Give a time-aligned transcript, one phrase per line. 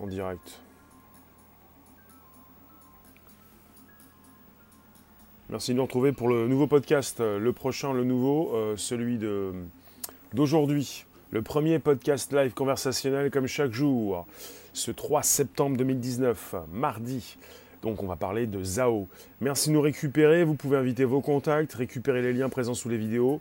[0.00, 0.60] en direct.
[5.50, 9.18] Merci de nous retrouver pour le nouveau podcast, euh, le prochain, le nouveau, euh, celui
[9.18, 9.52] de,
[10.32, 11.04] d'aujourd'hui.
[11.30, 14.26] Le premier podcast live conversationnel comme chaque jour,
[14.72, 17.36] ce 3 septembre 2019, mardi.
[17.82, 19.08] Donc on va parler de Zao.
[19.40, 22.96] Merci de nous récupérer, vous pouvez inviter vos contacts, récupérer les liens présents sous les
[22.96, 23.40] vidéos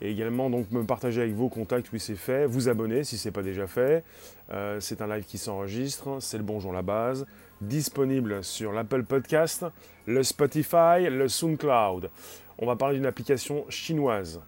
[0.00, 3.28] et également donc me partager avec vos contacts, oui c'est fait, vous abonner si ce
[3.28, 4.04] n'est pas déjà fait.
[4.52, 7.26] Euh, c'est un live qui s'enregistre, c'est le Bonjour la base,
[7.60, 9.64] disponible sur l'Apple Podcast,
[10.06, 12.10] le Spotify, le SoundCloud.
[12.58, 14.40] On va parler d'une application chinoise.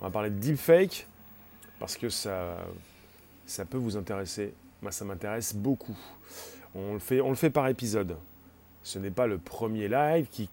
[0.00, 1.06] On va parler de deepfake
[1.78, 2.56] parce que ça,
[3.68, 4.54] peut vous intéresser.
[4.82, 5.96] Moi ça m'intéresse beaucoup.
[6.74, 8.16] On le, fait, on le fait par épisode.
[8.82, 10.48] Ce n'est pas le premier live qui,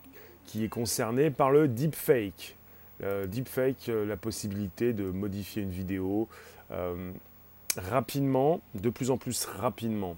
[0.45, 2.55] qui est concerné par le deepfake.
[3.03, 6.29] Euh, deepfake, euh, la possibilité de modifier une vidéo
[6.71, 7.11] euh,
[7.75, 10.15] rapidement, de plus en plus rapidement.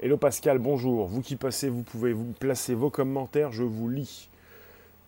[0.00, 1.08] Hello Pascal, bonjour.
[1.08, 4.30] Vous qui passez, vous pouvez vous placer vos commentaires, je vous lis.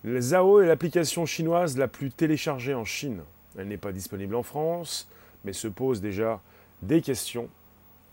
[0.02, 3.22] Le Zao est l'application chinoise la plus téléchargée en Chine.
[3.56, 5.08] Elle n'est pas disponible en France,
[5.44, 6.40] mais se pose déjà
[6.82, 7.48] des questions,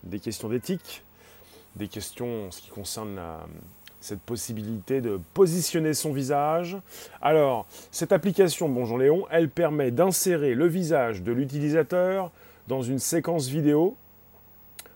[0.03, 1.03] des questions d'éthique,
[1.75, 3.47] des questions en ce qui concerne la,
[4.01, 6.77] cette possibilité de positionner son visage.
[7.21, 12.31] Alors, cette application Bonjour Léon, elle permet d'insérer le visage de l'utilisateur
[12.67, 13.95] dans une séquence vidéo.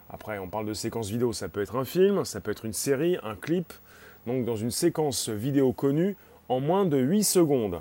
[0.10, 2.74] Après, on parle de séquence vidéo, ça peut être un film, ça peut être une
[2.74, 3.72] série, un clip.
[4.28, 6.18] Donc, dans une séquence vidéo connue
[6.50, 7.80] en moins de 8 secondes.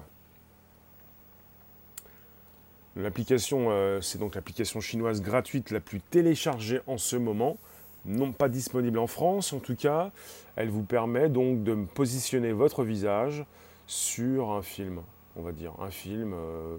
[2.97, 7.57] L'application, euh, c'est donc l'application chinoise gratuite la plus téléchargée en ce moment
[8.05, 10.11] non pas disponible en France en tout cas.
[10.57, 13.45] Elle vous permet donc de positionner votre visage
[13.87, 15.01] sur un film,
[15.37, 15.73] on va dire.
[15.81, 16.77] Un film, euh,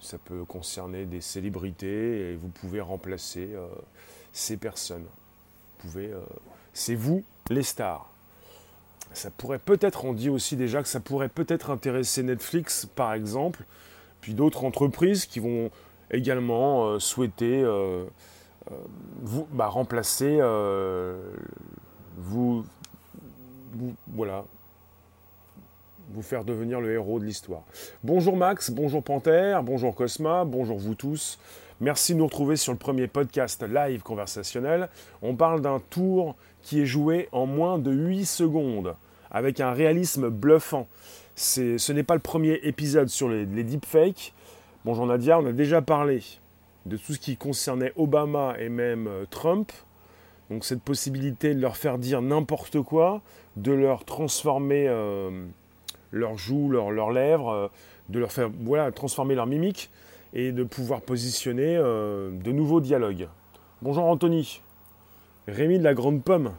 [0.00, 3.66] ça peut concerner des célébrités et vous pouvez remplacer euh,
[4.32, 5.04] ces personnes.
[5.04, 6.20] Vous pouvez, euh,
[6.72, 8.10] c'est vous les stars.
[9.12, 13.64] Ça pourrait peut-être, on dit aussi déjà que ça pourrait peut-être intéresser Netflix par exemple,
[14.20, 15.70] puis d'autres entreprises qui vont
[16.10, 17.64] également souhaiter
[19.22, 21.16] vous bah, remplacer, euh,
[22.16, 22.64] vous,
[24.08, 24.44] voilà,
[26.10, 27.62] vous faire devenir le héros de l'histoire.
[28.02, 31.38] Bonjour Max, bonjour Panthère, bonjour Cosma, bonjour vous tous.
[31.80, 34.88] Merci de nous retrouver sur le premier podcast live conversationnel.
[35.20, 38.96] On parle d'un tour qui est joué en moins de 8 secondes,
[39.30, 40.88] avec un réalisme bluffant.
[41.34, 44.32] Ce n'est pas le premier épisode sur les deepfakes.
[44.86, 46.22] Bonjour Nadia, on a déjà parlé
[46.86, 49.72] de tout ce qui concernait Obama et même euh, Trump.
[50.50, 53.20] Donc cette possibilité de leur faire dire n'importe quoi,
[53.56, 55.44] de leur transformer euh,
[56.12, 57.68] leurs joues, leurs lèvres, euh,
[58.08, 59.90] de leur faire voilà, transformer leur mimique
[60.32, 63.28] et de pouvoir positionner de nouveaux dialogues.
[63.80, 64.60] Bonjour Anthony.
[65.48, 66.52] Rémi de la Grande Pomme.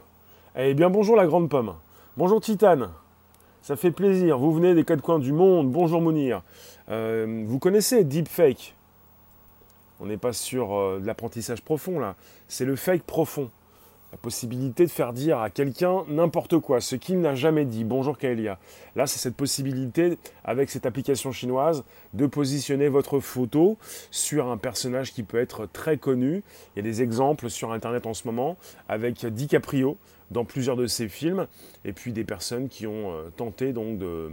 [0.56, 1.74] Eh bien bonjour la Grande Pomme.
[2.16, 2.88] Bonjour Titane.
[3.62, 4.38] Ça fait plaisir.
[4.38, 5.70] Vous venez des quatre coins du monde.
[5.70, 6.42] Bonjour Mounir.
[6.88, 8.74] vous connaissez Deepfake?
[10.00, 12.16] On n'est pas sur euh, de l'apprentissage profond là.
[12.48, 13.50] C'est le fake profond.
[14.10, 17.84] La possibilité de faire dire à quelqu'un n'importe quoi, ce qu'il n'a jamais dit.
[17.84, 18.58] Bonjour Kaelia.
[18.96, 23.76] Là, c'est cette possibilité, avec cette application chinoise, de positionner votre photo
[24.10, 26.42] sur un personnage qui peut être très connu.
[26.74, 28.56] Il y a des exemples sur Internet en ce moment,
[28.88, 29.98] avec DiCaprio
[30.30, 31.46] dans plusieurs de ses films,
[31.84, 34.30] et puis des personnes qui ont euh, tenté donc de,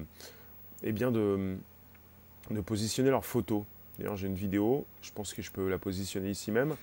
[0.83, 1.57] eh bien de,
[2.49, 3.65] de positionner leur photo.
[3.97, 6.75] D'ailleurs, j'ai une vidéo, je pense que je peux la positionner ici même.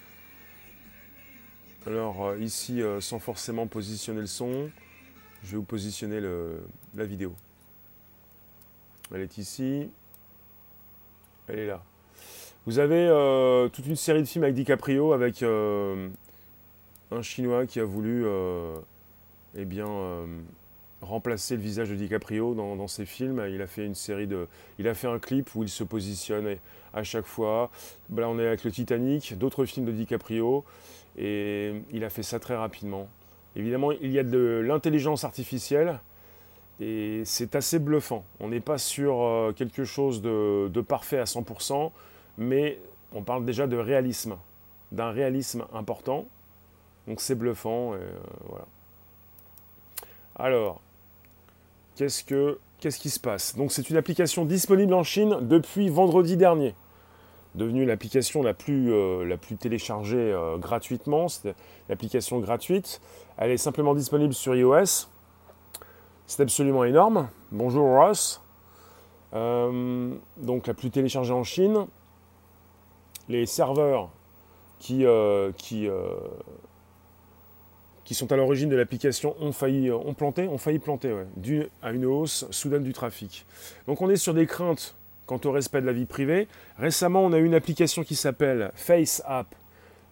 [1.86, 4.70] Alors, euh, ici, euh, sans forcément positionner le son,
[5.42, 6.20] je vais vous positionner
[6.94, 7.34] la vidéo.
[9.12, 9.90] Elle est ici.
[11.48, 11.82] Elle est là.
[12.66, 17.84] Vous avez euh, toute une série de films avec DiCaprio, avec un Chinois qui a
[17.84, 18.24] voulu
[19.56, 19.88] eh bien,
[21.00, 23.44] remplacer le visage de DiCaprio dans, dans, ses films.
[23.50, 24.46] Il a fait une série de,
[24.78, 26.56] il a fait un clip où il se positionne
[26.94, 27.70] à chaque fois.
[28.14, 30.64] Là, on est avec le Titanic, d'autres films de DiCaprio,
[31.16, 33.08] et il a fait ça très rapidement.
[33.56, 36.00] Évidemment, il y a de l'intelligence artificielle,
[36.80, 38.24] et c'est assez bluffant.
[38.40, 41.90] On n'est pas sur euh, quelque chose de, parfait à 100%,
[42.38, 42.78] mais
[43.14, 44.36] on parle déjà de réalisme,
[44.90, 46.26] d'un réalisme important.
[47.06, 47.94] Donc c'est bluffant.
[47.94, 47.98] Euh.
[50.34, 50.80] Alors,
[51.96, 53.54] qu'est-ce que qu'est-ce qui se passe?
[53.54, 56.74] Donc c'est une application disponible en Chine depuis vendredi dernier.
[57.54, 61.28] Devenue l'application la, plus, euh, téléchargée euh, gratuitement.
[61.28, 61.54] C'est
[61.90, 63.02] l'application gratuite.
[63.36, 65.08] Elle est simplement disponible sur iOS.
[66.26, 67.28] C'est absolument énorme.
[67.50, 68.40] Bonjour Ross.
[69.34, 71.86] Euh, donc la plus téléchargée en Chine.
[73.28, 74.08] Les serveurs
[74.78, 75.04] qui,
[78.12, 82.46] sont à l'origine de l'application ont failli ont ont failli planter, dû à une hausse
[82.50, 83.46] soudaine du trafic.
[83.86, 84.96] Donc on est sur des craintes
[85.32, 86.46] quant au respect de la vie privée.
[86.78, 89.54] Récemment, on a eu une application qui s'appelle Face App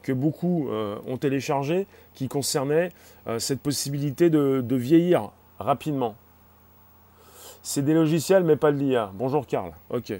[0.02, 2.90] que beaucoup euh, ont téléchargé qui concernait
[3.26, 6.16] euh, cette possibilité de, de, vieillir rapidement.
[7.62, 9.10] C'est des logiciels mais pas de l'IA.
[9.14, 9.72] Bonjour Karl.
[9.90, 10.14] Ok.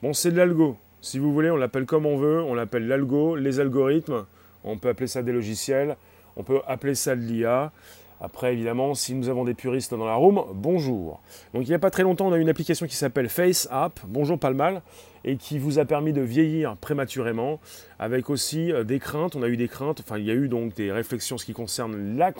[0.00, 0.76] Bon, c'est de l'algo.
[1.00, 2.40] Si vous voulez, on l'appelle comme on veut.
[2.40, 4.26] On l'appelle l'algo, les algorithmes.
[4.62, 5.96] On peut appeler ça des logiciels.
[6.36, 7.72] On peut appeler ça de l'IA.
[8.20, 11.20] Après, évidemment, si nous avons des puristes dans la room, bonjour.
[11.52, 14.00] Donc il n'y a pas très longtemps, on a une application qui s'appelle Face App,
[14.06, 14.80] bonjour pas le mal,
[15.24, 17.60] et qui vous a permis de vieillir prématurément,
[17.98, 19.36] avec aussi euh, des craintes.
[19.36, 21.52] On a eu des craintes, enfin il y a eu donc des réflexions ce qui
[21.52, 22.32] concerne la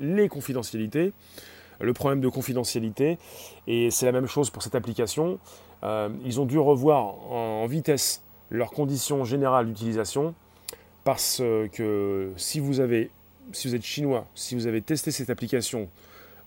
[0.00, 1.12] les confidentialités,
[1.78, 3.18] le problème de confidentialité,
[3.66, 5.38] et c'est la même chose pour cette application.
[5.84, 10.34] Euh, ils ont dû revoir en vitesse leurs conditions générales d'utilisation,
[11.04, 11.42] parce
[11.72, 13.10] que si vous avez
[13.52, 15.88] si vous êtes chinois, si vous avez testé cette application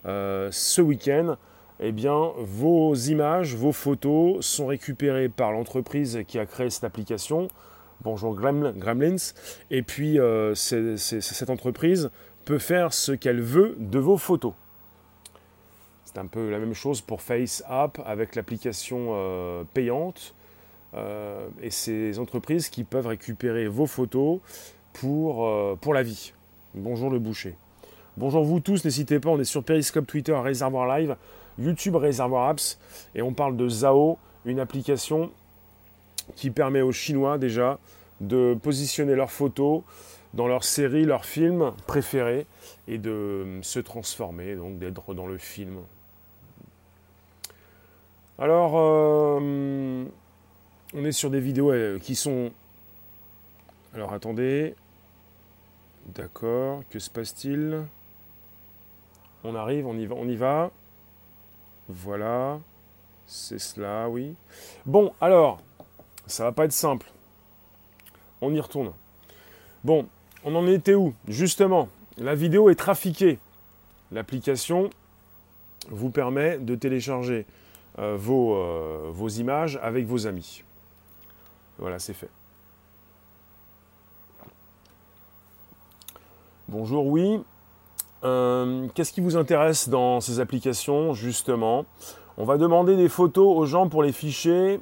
[0.06, 1.36] euh, ce week-end,
[1.80, 7.48] eh bien, vos images, vos photos sont récupérées par l'entreprise qui a créé cette application.
[8.02, 9.16] Bonjour Gremlins.
[9.70, 12.10] Et puis, euh, cette entreprise
[12.44, 14.52] peut faire ce qu'elle veut de vos photos.
[16.04, 20.34] C'est un peu la même chose pour Face App avec l'application euh, payante.
[21.62, 24.40] et ces entreprises qui peuvent récupérer vos photos
[24.92, 25.48] pour,
[25.78, 26.32] pour la vie.
[26.74, 27.54] Bonjour le boucher.
[28.16, 31.16] Bonjour vous tous, n'hésitez pas, on est sur Periscope, Twitter, Réservoir Live,
[31.58, 32.78] YouTube, Réservoir Apps,
[33.14, 35.30] et on parle de Zao, une application
[36.34, 37.78] qui permet aux Chinois déjà
[38.22, 39.82] de positionner leurs photos
[40.32, 42.46] dans leurs séries, leurs films préférés,
[42.88, 45.76] et de se transformer, donc d'être dans le film.
[48.38, 50.06] Alors, euh,
[50.94, 52.50] on est sur des vidéos euh, qui sont...
[53.94, 54.74] Alors attendez,
[56.06, 57.82] D'accord, que se passe-t-il?
[59.44, 60.70] On arrive, on y va, on y va.
[61.88, 62.60] Voilà,
[63.26, 64.34] c'est cela, oui.
[64.86, 65.60] Bon, alors,
[66.26, 67.10] ça va pas être simple.
[68.40, 68.92] On y retourne.
[69.84, 70.06] Bon,
[70.44, 71.14] on en était où?
[71.28, 71.88] Justement,
[72.18, 73.38] la vidéo est trafiquée.
[74.10, 74.90] L'application
[75.88, 77.46] vous permet de télécharger
[77.98, 80.62] euh, euh, vos images avec vos amis.
[81.78, 82.28] Voilà, c'est fait.
[86.72, 87.38] Bonjour, oui.
[88.24, 91.84] Euh, qu'est-ce qui vous intéresse dans ces applications, justement?
[92.38, 94.80] On va demander des photos aux gens pour les ficher.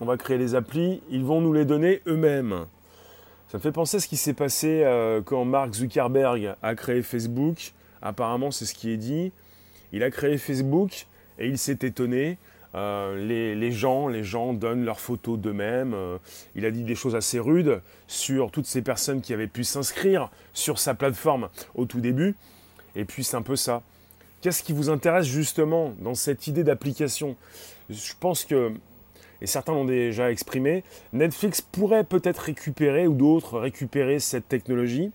[0.00, 1.02] On va créer les applis.
[1.10, 2.66] Ils vont nous les donner eux-mêmes.
[3.48, 7.02] Ça me fait penser à ce qui s'est passé euh, quand Mark Zuckerberg a créé
[7.02, 7.72] Facebook.
[8.02, 9.32] Apparemment, c'est ce qui est dit.
[9.90, 11.08] Il a créé Facebook
[11.40, 12.38] et il s'est étonné
[12.74, 15.94] euh, les, gens, donnent leurs photos d'eux-mêmes.
[15.94, 16.18] Euh,
[16.54, 20.30] il a dit des choses assez rudes sur toutes ces personnes qui avaient pu s'inscrire
[20.54, 22.34] sur sa plateforme au tout début.
[22.96, 23.82] Et puis c'est un peu ça.
[24.40, 27.36] Qu'est-ce qui vous intéresse justement dans cette idée d'application?
[27.90, 28.72] Je pense que,
[29.40, 30.82] et certains l'ont déjà exprimé,
[31.12, 35.12] Netflix pourrait peut-être récupérer, ou d'autres récupérer cette technologie,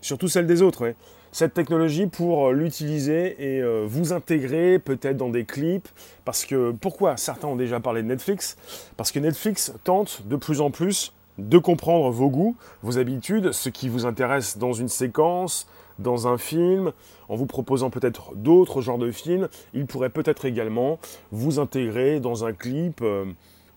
[0.00, 0.94] surtout celle des autres
[1.38, 5.88] cette technologie pour euh, l'utiliser et euh, vous intégrer peut-être dans des clips.
[6.24, 8.56] Parce que pourquoi certains ont déjà parlé de Netflix?
[8.96, 13.68] Parce que Netflix tente de plus en plus de comprendre vos goûts, vos habitudes, ce
[13.68, 15.68] qui vous intéresse dans une séquence,
[16.00, 16.90] dans un film,
[17.28, 19.48] en vous proposant peut-être d'autres genres de films.
[19.74, 20.98] Il pourrait peut-être également
[21.30, 23.26] vous intégrer dans un clip euh,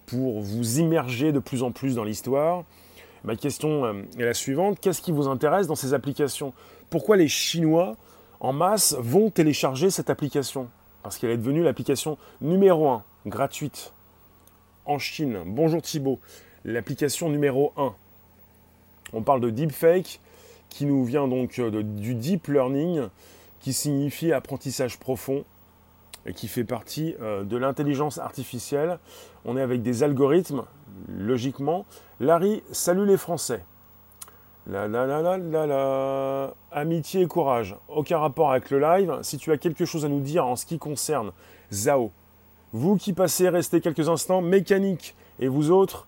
[0.07, 2.63] pour vous immerger de plus en plus dans l'histoire.
[3.23, 6.53] Ma question est la suivante, qu'est-ce qui vous intéresse dans ces applications?
[6.91, 7.95] Pourquoi les Chinois,
[8.41, 10.67] en masse, vont télécharger cette application
[11.01, 13.93] Parce qu'elle est devenue l'application numéro 1, gratuite,
[14.85, 15.39] en Chine.
[15.45, 16.19] Bonjour Thibault,
[16.65, 17.95] l'application numéro 1.
[19.13, 20.19] On parle de deepfake,
[20.69, 23.07] qui nous vient donc euh, du deep learning,
[23.61, 25.45] qui signifie apprentissage profond
[26.25, 28.99] et qui fait partie euh, de l'intelligence artificielle.
[29.45, 30.63] On est avec des algorithmes,
[31.07, 31.85] logiquement.
[32.19, 33.63] Larry, salut les Français.
[34.67, 36.53] La la la la la la.
[36.71, 37.75] Amitié et courage.
[37.89, 39.19] Aucun rapport avec le live.
[39.23, 41.31] Si tu as quelque chose à nous dire en ce qui concerne
[41.73, 42.11] Zao,
[42.71, 46.07] vous qui passez, restez quelques instants, mécanique, et vous autres,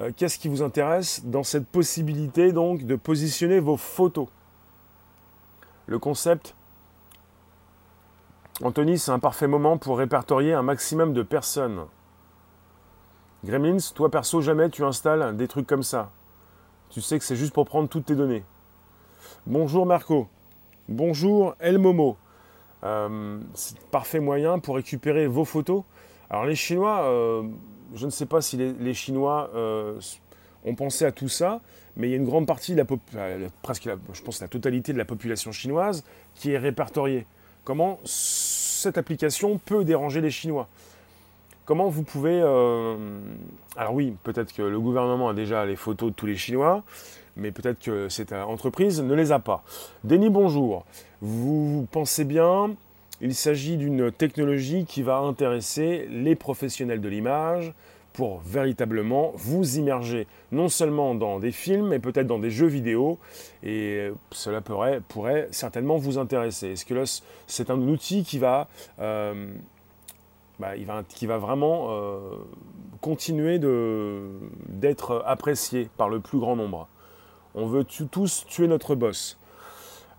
[0.00, 4.26] euh, qu'est-ce qui vous intéresse dans cette possibilité donc de positionner vos photos?
[5.86, 6.54] Le concept,
[8.62, 11.86] Anthony, c'est un parfait moment pour répertorier un maximum de personnes.
[13.44, 16.10] Gremlins, toi perso, jamais tu installes des trucs comme ça
[16.92, 18.44] tu sais que c'est juste pour prendre toutes tes données.
[19.46, 20.28] Bonjour Marco.
[20.88, 22.18] Bonjour El Momo.
[22.84, 25.84] Euh, c'est parfait moyen pour récupérer vos photos.
[26.28, 27.44] Alors les Chinois, euh,
[27.94, 29.98] je ne sais pas si les, Chinois euh,
[30.66, 31.62] ont pensé à tout ça,
[31.96, 32.84] mais il y a une grande partie, de
[33.14, 37.26] la presque je pense la totalité de la population chinoise qui est répertoriée.
[37.64, 40.68] Comment cette application peut déranger les Chinois?
[41.64, 42.40] Comment vous pouvez...
[42.42, 42.96] Euh,
[43.76, 46.82] alors oui, peut-être que le gouvernement a déjà les photos de tous les Chinois,
[47.36, 49.62] mais peut-être que cette entreprise ne les a pas.
[50.02, 50.84] Denis, bonjour.
[51.20, 52.74] Vous pensez bien,
[53.20, 57.72] il s'agit d'une technologie qui va intéresser les professionnels de l'image,
[58.12, 63.18] pour véritablement vous immerger non seulement dans des films, mais peut-être dans des jeux vidéo,
[63.62, 66.72] et cela pourrait, certainement vous intéresser.
[66.72, 66.94] Est-ce que
[67.46, 68.68] c'est un outil qui va,
[69.00, 69.46] euh,
[70.58, 70.72] bah,
[71.08, 72.18] qui va vraiment euh,
[73.00, 73.58] continuer
[74.68, 76.88] d'être apprécié par le plus grand nombre
[77.54, 79.38] On veut tous tuer notre boss.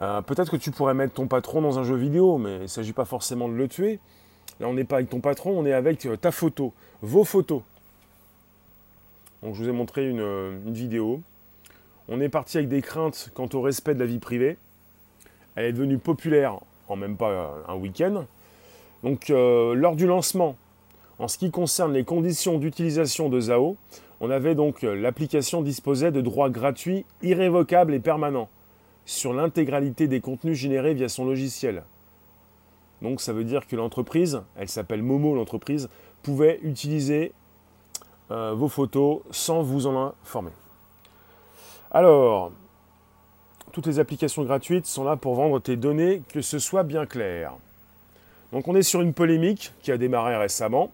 [0.02, 2.68] Euh, peut-être que tu pourrais mettre ton patron dans un jeu vidéo, mais il ne
[2.68, 4.00] s'agit pas forcément de le tuer.
[4.60, 7.62] Là, on n'est pas avec ton patron, on est avec ta photo, vos photos.
[9.42, 11.22] Donc, je vous ai montré une, vidéo.
[12.08, 14.58] On est parti avec des craintes quant au respect de la vie privée.
[15.56, 16.60] Elle est devenue populaire
[16.90, 18.26] en même pas un week-end.
[19.04, 20.56] Donc, euh, lors du lancement,
[21.20, 23.78] en ce qui concerne les conditions d'utilisation de Zao,
[24.20, 28.50] on avait donc euh, l'application disposait de droits gratuits, irrévocables et permanents
[29.06, 31.84] sur l'intégralité des contenus générés via son logiciel.
[33.02, 35.90] Donc ça veut dire que l'entreprise, elle s'appelle Momo l'entreprise,
[36.22, 37.34] pouvait utiliser
[38.32, 40.52] euh, vos photos sans vous en informer.
[41.92, 42.54] Alors,
[43.74, 47.54] toutes les applications gratuites sont là pour vendre tes données, que ce soit bien clair.
[48.54, 50.92] Donc on est sur une polémique qui a démarré récemment.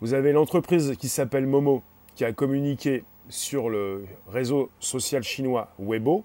[0.00, 1.82] Vous avez l'entreprise qui s'appelle Momo,
[2.14, 6.24] qui a communiqué sur le réseau social chinois Weibo.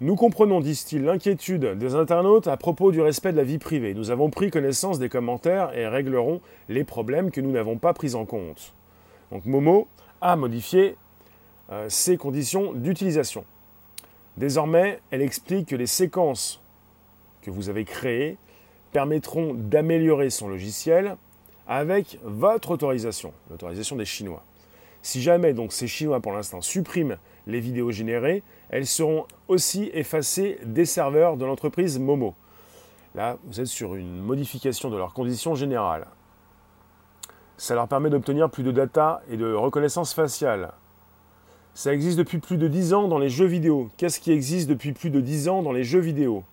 [0.00, 3.94] Nous comprenons, disent-ils, l'inquiétude des internautes à propos du respect de la vie privée.
[3.94, 8.16] Nous avons pris connaissance des commentaires et réglerons les problèmes que nous n'avons pas pris
[8.16, 8.74] en compte.
[9.30, 9.86] Donc Momo
[10.20, 10.96] a modifié
[11.70, 13.44] euh, ses conditions d'utilisation.
[14.36, 16.60] Désormais, elle explique que les séquences
[17.42, 18.36] que vous avez créées
[18.92, 21.16] permettront d'améliorer son logiciel
[21.66, 24.42] avec votre autorisation, l'autorisation des Chinois.
[25.02, 30.58] Si jamais donc ces Chinois pour l'instant suppriment les vidéos générées, elles seront aussi effacées
[30.64, 32.34] des serveurs de l'entreprise Momo.
[33.14, 36.06] Là, vous êtes sur une modification de leurs conditions générales.
[37.56, 40.72] Ça leur permet d'obtenir plus de data et de reconnaissance faciale.
[41.74, 43.90] Ça existe depuis plus de 10 ans dans les jeux vidéo.
[43.96, 46.44] Qu'est-ce qui existe depuis plus de 10 ans dans les jeux vidéo?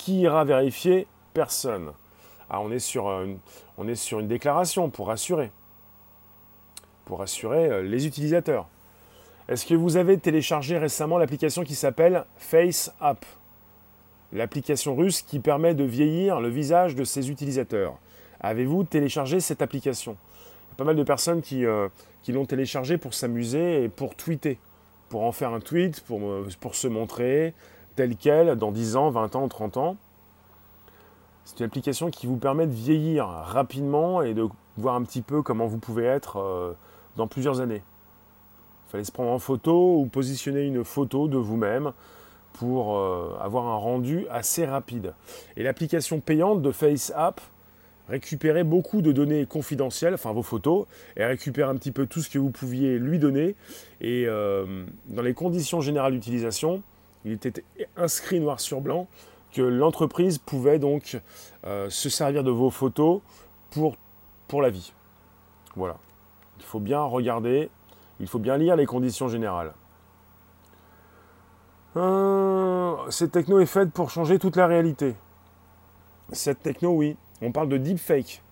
[0.00, 1.92] Qui ira vérifier Personne.
[2.48, 3.38] Ah, on, est sur une,
[3.76, 5.52] on est sur une déclaration pour rassurer.
[7.04, 8.66] Pour rassurer euh, les utilisateurs.
[9.46, 13.26] Est-ce que vous avez téléchargé récemment l'application qui s'appelle Face App?
[14.32, 17.98] L'application russe qui permet de vieillir le visage de ses utilisateurs.
[18.40, 20.12] Avez-vous téléchargé cette application?
[20.12, 21.90] Il y a pas mal de personnes qui, euh,
[22.22, 24.58] qui l'ont téléchargée pour s'amuser et pour tweeter,
[25.10, 26.22] pour en faire un tweet, pour,
[26.58, 27.52] pour se montrer
[27.96, 29.96] tel quel dans 10 ans, 20 ans, 30 ans.
[31.44, 35.42] C'est une application qui vous permet de vieillir rapidement et de voir un petit peu
[35.42, 36.72] comment vous pouvez être euh,
[37.16, 37.82] dans plusieurs années.
[38.86, 41.92] Il fallait se prendre en photo ou positionner une photo de vous-même
[42.52, 45.14] pour euh, avoir un rendu assez rapide.
[45.56, 47.40] Et l'application payante de FaceApp
[48.10, 52.28] récupérer beaucoup de données confidentielles, enfin vos photos, et récupérer un petit peu tout ce
[52.28, 53.54] que vous pouviez lui donner.
[54.00, 56.82] Et euh, dans les conditions générales d'utilisation,
[57.24, 57.64] il était
[57.96, 59.06] inscrit noir sur blanc
[59.52, 61.20] que l'entreprise pouvait donc
[61.66, 63.20] euh, se servir de vos photos
[63.70, 64.92] pour, la vie.
[65.76, 65.96] Voilà.
[66.58, 67.70] Il faut bien regarder,
[68.18, 69.72] il faut bien lire les conditions générales.
[71.96, 75.14] Euh, cette techno est faite pour changer toute la réalité.
[76.32, 78.42] Cette techno, oui, on parle de deepfake.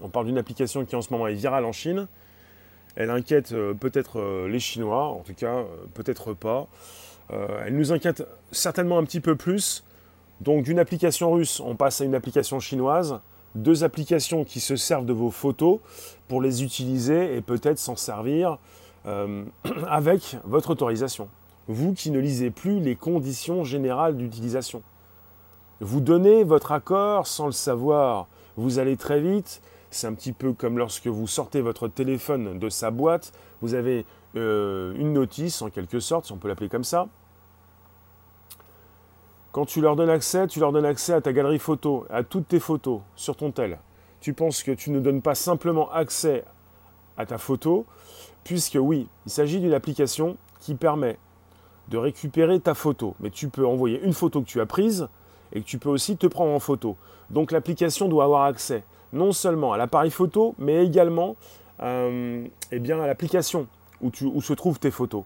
[0.00, 2.08] On parle d'une application qui en ce moment est virale en Chine.
[2.94, 6.68] Elle inquiète euh, peut-être les Chinois, en tout cas, peut-être pas.
[7.30, 9.84] Elle nous inquiète certainement un petit peu plus.
[10.40, 13.20] Donc d'une application russe, on passe à une application chinoise.
[13.54, 15.80] Deux applications qui se servent de vos photos
[16.28, 18.58] pour les utiliser et peut-être s'en servir
[19.88, 21.28] avec votre autorisation.
[21.68, 24.82] Vous qui ne lisez plus les conditions générales d'utilisation.
[25.80, 28.28] Vous donnez votre accord sans le savoir.
[28.56, 29.62] Vous allez très vite.
[29.90, 33.32] C'est un petit peu comme lorsque vous sortez votre téléphone de sa boîte.
[33.60, 37.08] Vous avez euh, une notice, en quelque sorte, si on peut l'appeler comme ça.
[39.52, 42.48] Quand tu leur donnes accès, tu leur donnes accès à ta galerie photo, à toutes
[42.48, 43.78] tes photos sur ton tel.
[44.20, 46.44] Tu penses que tu ne donnes pas simplement accès
[47.18, 47.84] à ta photo,
[48.44, 51.18] puisque oui, il s'agit d'une application qui permet
[51.88, 53.14] de récupérer ta photo.
[53.20, 55.08] Mais tu peux envoyer une photo que tu as prise,
[55.52, 56.96] et que tu peux aussi te prendre en photo.
[57.30, 61.36] Donc l'application doit avoir accès non seulement à l'appareil photo, mais également
[61.82, 63.66] euh, eh bien, l'application
[64.02, 65.24] où, se trouvent tes photos.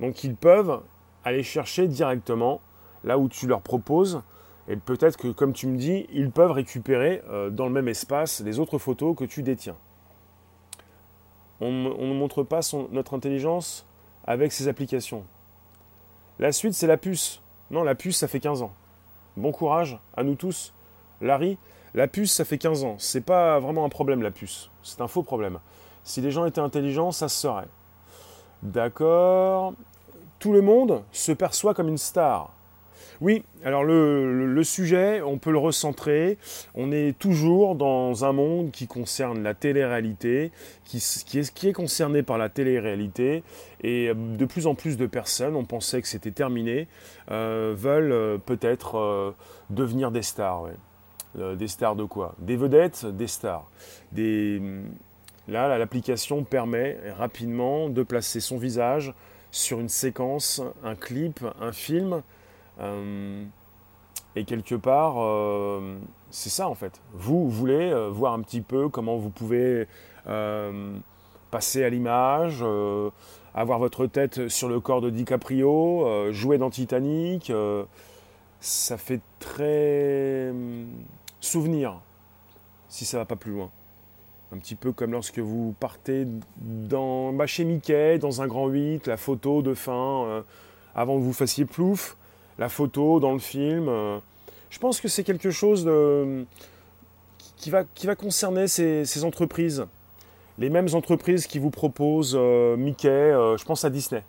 [0.00, 0.80] Donc ils peuvent
[1.24, 2.60] aller chercher directement
[3.04, 4.22] là où tu leur proposes.
[4.68, 8.40] Et peut-être que, comme tu me dis, ils peuvent récupérer euh, dans le même espace
[8.40, 9.76] les autres photos que tu détiens.
[11.60, 12.60] On, ne montre pas
[12.92, 13.86] notre intelligence
[14.24, 15.24] avec ces applications.
[16.38, 17.42] La suite, c'est la puce.
[17.70, 18.72] Non, la puce, ça fait 15 ans.
[19.36, 20.72] Bon courage à nous tous.
[21.20, 21.58] Larry,
[21.94, 22.96] la puce, ça fait 15 ans.
[22.98, 24.70] C'est pas vraiment un problème, la puce.
[24.82, 25.58] C'est un faux problème.
[26.04, 27.66] Si les gens étaient intelligents, ça se serait.
[28.62, 29.74] D'accord.
[30.38, 32.52] Tout le monde se perçoit comme une star.
[33.20, 36.38] Oui, alors le, sujet, on peut le recentrer.
[36.76, 40.52] On est toujours dans un monde qui concerne la télé-réalité,
[40.84, 40.98] qui,
[41.38, 43.42] est, concerné par la télé-réalité.
[43.82, 46.86] Et de plus en plus de personnes, on pensait que c'était terminé,
[47.32, 49.32] euh, veulent euh, peut-être euh,
[49.70, 50.68] devenir des stars.
[51.34, 52.36] des stars de quoi?
[52.38, 53.68] Des vedettes, des stars.
[55.48, 59.14] Là, l'application permet rapidement de placer son visage
[59.50, 62.22] sur une séquence, un clip, un film
[62.80, 63.44] euh,
[64.36, 65.96] et quelque part, euh,
[66.30, 67.00] c'est ça en fait.
[67.14, 69.86] Vous voulez euh, voir un petit peu comment vous pouvez
[71.50, 72.62] passer à l'image,
[73.54, 77.50] avoir votre tête sur le corps de DiCaprio, jouer dans Titanic.
[78.60, 80.52] ça fait très
[81.40, 82.02] souvenir,
[82.90, 83.70] si ça va pas plus loin.
[84.52, 86.26] Un petit peu comme lorsque vous partez
[86.56, 90.42] bah, chez Mickey, dans un grand 8, la photo de fin,
[90.94, 92.16] avant que vous fassiez plouf
[92.58, 93.88] la photo dans le film.
[93.88, 94.18] Euh,
[94.70, 95.88] je pense que c'est quelque chose
[97.56, 97.84] qui, va,
[98.16, 99.86] concerner ces, entreprises.
[100.58, 104.22] Les mêmes entreprises qui vous proposent euh, Mickey, euh, je pense à Disney.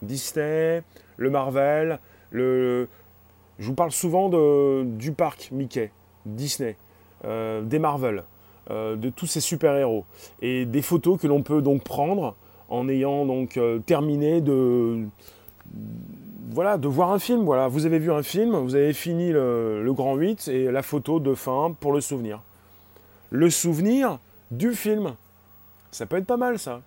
[0.00, 0.82] Disney,
[1.16, 1.98] le Marvel,
[2.32, 2.86] je
[3.58, 4.28] vous parle souvent
[4.84, 5.92] du parc Mickey,
[6.26, 6.76] Disney,
[7.24, 8.24] des Marvel,
[8.72, 10.04] de tous ces super-héros.
[10.40, 12.34] Et des photos que l'on peut donc prendre
[12.68, 15.06] en ayant donc terminé de
[16.52, 17.44] voilà, de voir un film.
[17.44, 21.18] Voilà, vous avez vu un film, vous avez fini le, grand 8 et la photo
[21.18, 22.42] de fin pour le souvenir.
[23.30, 24.18] Le souvenir
[24.50, 25.14] du film.
[25.90, 26.82] Ça peut être pas mal ça.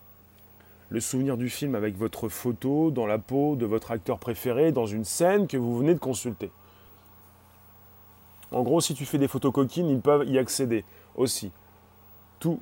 [0.90, 4.86] Le souvenir du film avec votre photo dans la peau de votre acteur préféré dans
[4.86, 6.52] une scène que vous venez de consulter.
[8.52, 11.52] En gros, si tu fais des photos coquines, ils peuvent y accéder aussi.
[12.40, 12.60] Tout.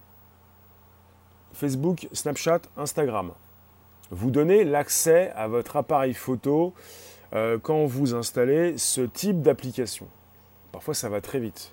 [1.54, 3.34] Facebook, Snapchat, Instagram
[4.14, 6.74] vous donnez l'accès à votre appareil photo
[7.34, 10.08] euh, quand vous installez ce type d'application.
[10.72, 11.72] Parfois ça va très vite.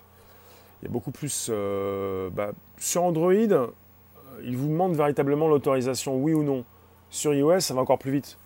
[0.81, 1.49] Il y a beaucoup plus...
[1.51, 3.67] Euh, bah, sur Android, euh,
[4.43, 6.65] il vous demande véritablement l'autorisation, oui ou non.
[7.11, 8.39] Sur iOS, ça va encore plus vite.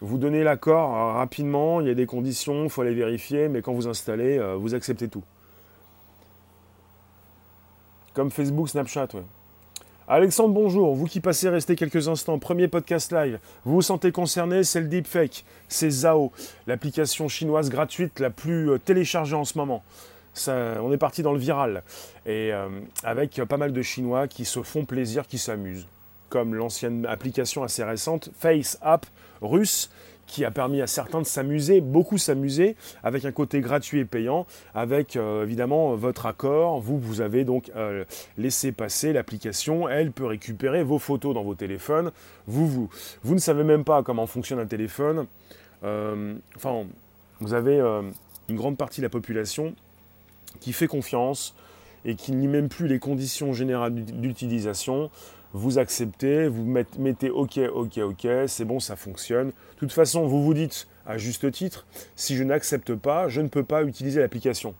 [0.00, 3.72] Vous donnez l'accord rapidement, il y a des conditions, il faut les vérifier, mais quand
[3.72, 5.24] vous installez, vous acceptez tout.
[8.18, 9.22] Comme Facebook, Snapchat, ouais.
[10.08, 10.92] Alexandre, bonjour.
[10.92, 14.88] Vous qui passez rester quelques instants, premier podcast live, vous vous sentez concerné, c'est le
[14.88, 16.32] deepfake, c'est Zao,
[16.66, 19.84] l'application chinoise gratuite la plus euh, téléchargée en ce moment.
[20.48, 21.84] on est parti dans le viral.
[22.26, 22.68] Et euh,
[23.04, 25.86] avec pas mal de Chinois qui se font plaisir, qui s'amusent.
[26.28, 29.06] Comme l'ancienne application assez récente, Face App
[29.42, 29.92] russe,
[30.28, 34.46] qui a permis à certains de s'amuser, beaucoup s'amuser, avec un côté gratuit et payant,
[34.74, 36.80] avec euh, évidemment votre accord.
[36.80, 38.04] Vous, vous avez donc euh,
[38.36, 42.12] laissé passer l'application, elle peut récupérer vos photos dans vos téléphones.
[42.46, 42.90] Vous, vous,
[43.24, 45.26] vous ne savez même pas comment fonctionne un téléphone.
[45.82, 46.84] Euh, enfin,
[47.40, 47.80] vous avez
[48.48, 49.74] une grande partie de la population
[50.60, 51.54] qui fait confiance
[52.04, 55.10] et qui n'y même plus les conditions générales d'utilisation
[55.52, 56.64] vous acceptez, vous
[56.98, 59.48] mettez OK, OK, OK, c'est bon, ça fonctionne.
[59.48, 63.48] De toute façon, vous vous dites, à juste titre, si je n'accepte pas, je ne
[63.48, 64.74] peux pas utiliser l'application.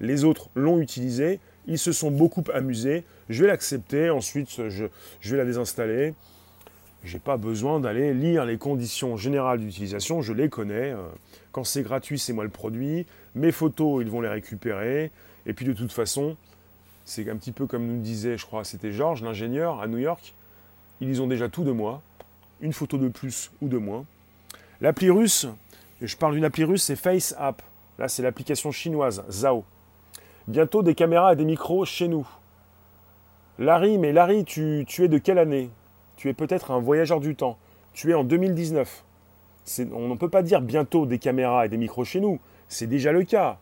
[0.00, 4.84] Les autres l'ont utilisé, ils se sont beaucoup amusés, je vais l'accepter, ensuite je,
[5.30, 6.14] vais la désinstaller.
[7.04, 10.92] Je n'ai pas besoin d'aller lire les conditions générales d'utilisation, je les connais.
[10.92, 10.98] Euh,
[11.50, 13.06] quand c'est gratuit, c'est moi le produit.
[13.34, 15.10] Mes photos, ils vont les récupérer.
[15.44, 16.36] Et puis de toute façon,
[17.04, 20.34] c'est un petit peu comme nous disait, je crois, c'était Georges, l'ingénieur à New York.
[21.00, 22.00] Ils ont déjà tout de moi,
[22.60, 24.04] une photo de plus ou de moins.
[24.80, 25.46] L'appli russe,
[26.00, 27.62] je parle d'une appli russe, c'est Face App.
[27.98, 29.64] Là, c'est l'application chinoise, Zao.
[30.48, 32.26] Bientôt des caméras et des micros chez nous.
[33.58, 35.70] Larry, mais Larry, tu, tu es de quelle année?
[36.16, 37.58] Tu es peut-être un voyageur du temps.
[37.92, 39.04] Tu es en 2019.
[39.92, 42.40] On ne peut pas dire bientôt des caméras et des micros chez nous.
[42.68, 43.58] C'est déjà le cas.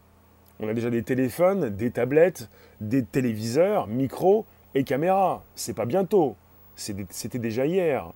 [0.61, 2.49] On a déjà des téléphones, des tablettes,
[2.81, 4.45] des téléviseurs, micros
[4.75, 5.43] et caméras.
[5.55, 6.37] C'est pas bientôt.
[6.77, 8.13] C'était déjà hier.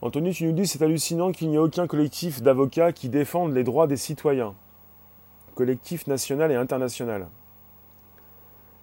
[0.00, 3.64] Anthony, tu nous dis c'est hallucinant qu'il n'y ait aucun collectif d'avocats qui défendent les
[3.64, 4.54] droits des citoyens.
[5.54, 7.28] Collectif national et international.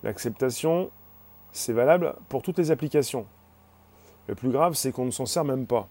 [0.04, 0.90] L'acceptation,
[1.52, 3.26] c'est valable pour toutes les applications.
[4.28, 5.88] Le plus grave, c'est qu'on ne s'en sert même pas.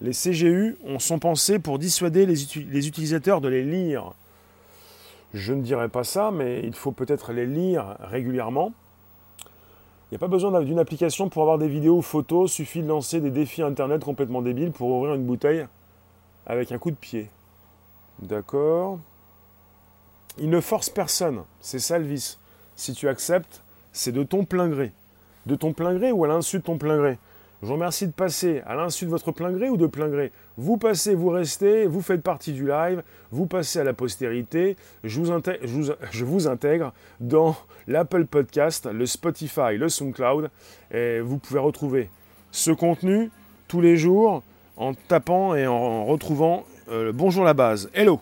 [0.00, 4.14] Les CGU sont pensés pour dissuader les, utilisateurs de les lire.
[5.34, 8.72] Je ne dirais pas ça, mais il faut peut-être les lire régulièrement.
[10.10, 12.88] Il n'y a pas besoin d'une application pour avoir des vidéos ou photos, suffit de
[12.88, 15.66] lancer des défis internet complètement débiles pour ouvrir une bouteille
[16.46, 17.30] avec un coup de pied.
[18.18, 18.98] D'accord
[20.36, 22.38] Il ne force personne, c'est ça le vice.
[22.76, 24.92] Si tu acceptes, c'est de ton plein gré.
[25.46, 27.18] De ton plein gré ou à l'insu de ton plein gré
[27.62, 30.32] je vous remercie de passer à l'insu de votre plein gré ou de plein gré.
[30.56, 34.76] Vous passez, vous restez, vous faites partie du live, vous passez à la postérité.
[35.04, 37.54] Je vous, intègre, dans
[37.86, 40.50] l'Apple Podcast, le Spotify, le SoundCloud.
[40.90, 42.10] Et vous pouvez retrouver
[42.50, 43.30] ce contenu
[43.68, 44.42] tous les jours
[44.76, 47.90] en tapant et en retrouvant euh, Bonjour la base.
[47.94, 48.20] Hello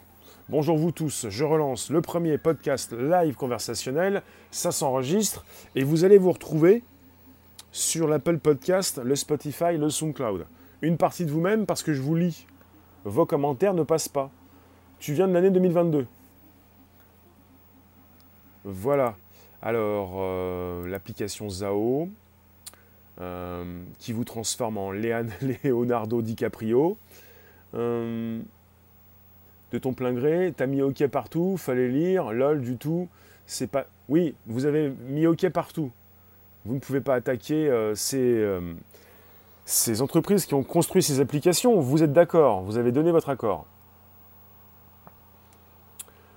[0.51, 5.45] Bonjour vous tous, je relance le premier podcast live conversationnel, ça s'enregistre
[5.77, 6.83] et vous allez vous retrouver
[7.73, 10.47] sur l'Apple Podcast, le Spotify, le SoundCloud.
[10.83, 12.47] Une partie de vous-même parce que je vous lis.
[13.05, 14.31] Vos commentaires ne passent pas.
[14.99, 16.07] Tu viens de l'année 2022.
[18.65, 19.17] Voilà.
[19.63, 22.09] Alors, euh, l'application Zao,
[23.21, 24.91] euh, qui vous transforme en
[25.65, 26.97] Leonardo DiCaprio.
[27.75, 28.41] Euh,
[29.73, 33.09] de ton plein gré, t'as mis OK partout, fallait lire, lol, du tout.
[33.47, 33.87] C'est pas.
[34.09, 35.93] Oui, vous avez mis OK partout.
[36.67, 38.75] Vous ne pouvez pas attaquer euh, euh,
[39.65, 41.81] ces, entreprises qui ont construit ces applications.
[41.81, 43.67] Vous êtes d'accord, vous avez donné votre accord.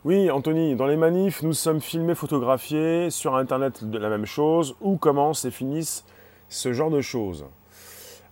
[0.05, 4.75] Oui, Anthony, dans les manifs, nous sommes filmés, photographiés, sur Internet de la même chose,
[4.81, 6.03] où commencent et finissent
[6.49, 7.45] ce genre de choses?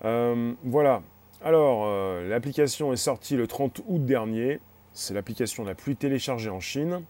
[0.03, 1.01] Euh, voilà.
[1.43, 1.87] Alors,
[2.23, 4.59] l'application est sortie le 30 août dernier.
[4.93, 7.01] C'est l'application la plus téléchargée en Chine.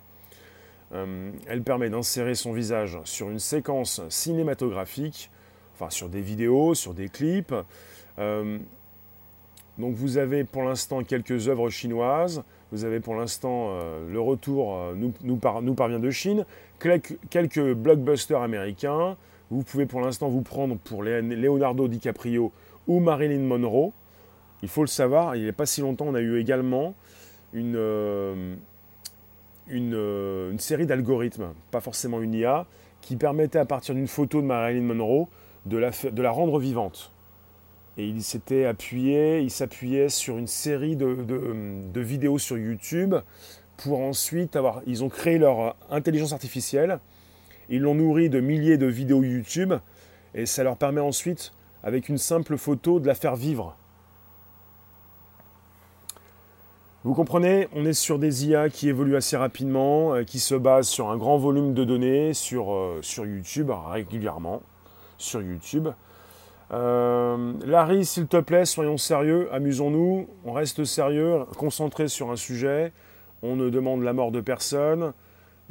[0.93, 5.29] Euh, elle permet d'insérer son visage sur une séquence cinématographique,
[5.73, 7.53] enfin sur des vidéos, sur des clips.
[8.19, 8.57] Euh,
[9.77, 14.77] donc vous avez pour l'instant quelques œuvres chinoises, vous avez pour l'instant euh, le retour
[14.95, 16.45] nous, nous, parvient de Chine,
[16.79, 19.15] quelques, blockbusters américains,
[19.49, 22.51] vous pouvez pour l'instant vous prendre pour Leonardo DiCaprio
[22.87, 23.91] ou Marilyn Monroe.
[24.61, 26.93] Il faut le savoir, il n'y a pas si longtemps, on a eu également
[27.53, 27.75] une,
[29.71, 32.65] euh, une, série d'algorithmes, pas forcément une IA,
[33.01, 35.27] qui permettait à partir d'une photo de Marilyn Monroe
[35.65, 37.11] de la, rendre vivante.
[37.97, 43.15] Et il s'était appuyé, il s'appuyait sur une série de, vidéos sur YouTube
[43.77, 44.81] pour ensuite avoir.
[44.85, 46.99] Ils ont créé leur intelligence artificielle,
[47.69, 49.73] ils l'ont nourri de milliers de vidéos YouTube,
[50.33, 51.53] et ça leur permet ensuite,
[51.83, 53.77] avec une simple photo, de la faire vivre.
[57.03, 60.87] Vous comprenez, on est sur des IA qui évoluent assez rapidement, euh, qui se basent
[60.87, 64.61] sur un grand volume de données sur, euh, YouTube régulièrement.
[65.17, 65.87] Sur YouTube.
[66.71, 72.93] Euh, Larry, s'il te plaît, soyons sérieux, amusons-nous, on reste sérieux, concentré sur un sujet,
[73.41, 75.13] on ne demande la mort de personne.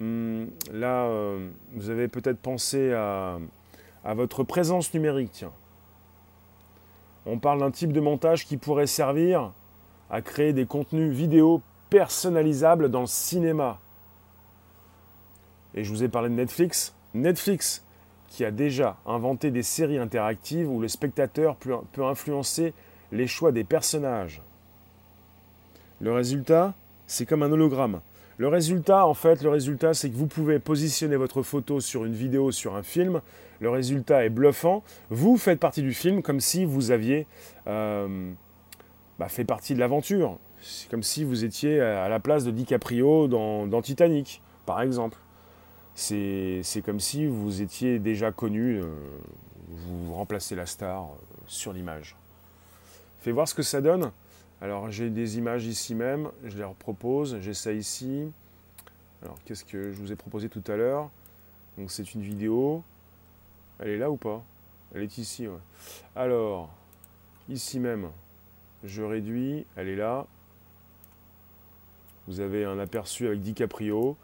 [0.00, 1.08] Hum, là,
[1.74, 3.38] vous avez peut-être pensé à
[4.14, 5.52] votre présence numérique, tiens.
[7.24, 9.52] On parle d'un type de montage qui pourrait servir
[10.10, 13.78] à créer des contenus vidéo personnalisables dans le cinéma.
[15.74, 16.94] Et je vous ai parlé de Netflix.
[17.14, 17.84] Netflix,
[18.28, 22.72] qui a déjà inventé des séries interactives où le spectateur peut influencer
[23.12, 24.42] les choix des personnages.
[26.00, 26.74] Le résultat,
[27.06, 28.00] c'est comme un hologramme.
[28.38, 32.14] Le résultat, en fait, le résultat, c'est que vous pouvez positionner votre photo sur une
[32.14, 33.20] vidéo, sur un film.
[33.58, 34.82] Le résultat est bluffant.
[35.10, 37.26] Vous faites partie du film comme si vous aviez
[37.66, 38.32] euh,
[39.20, 40.38] bah, fait partie de l'aventure.
[40.62, 45.18] C'est comme si vous étiez à la place de DiCaprio dans, Titanic, par exemple.
[45.94, 48.86] C'est comme si vous étiez déjà connu, euh,
[49.68, 51.08] vous remplacez la star euh,
[51.46, 52.16] sur l'image.
[53.20, 54.10] Fais voir ce que ça donne.
[54.62, 58.32] Alors j'ai des images ici même, je les repropose, j'ai ça ici.
[59.22, 61.10] Alors qu'est-ce que je vous ai proposé tout à l'heure?
[61.76, 62.82] Donc c'est une vidéo.
[63.80, 64.42] Elle est là ou pas?
[64.94, 65.60] Elle est ici, ouais.
[66.16, 66.70] Alors,
[67.50, 68.08] ici même,
[68.84, 70.26] je réduis, elle est là.
[72.26, 74.16] Vous avez un aperçu avec DiCaprio.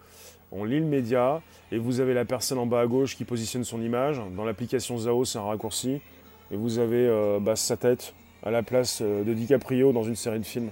[0.52, 1.42] On lit le média
[1.72, 4.20] et vous avez la personne en bas à gauche qui positionne son image.
[4.36, 6.00] Dans l'application Zao, c'est un raccourci.
[6.50, 10.14] Et vous avez euh, bah, sa tête à la place euh, de DiCaprio dans une
[10.14, 10.70] série de films.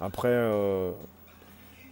[0.00, 0.92] Après, euh,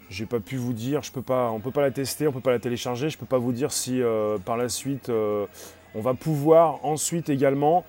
[0.09, 2.41] j'ai pas pu vous dire, je peux pas, on peut pas la tester, on peut
[2.41, 3.11] pas la télécharger.
[3.11, 4.01] Je peux pas vous dire si
[4.45, 7.85] par la suite on va pouvoir ensuite également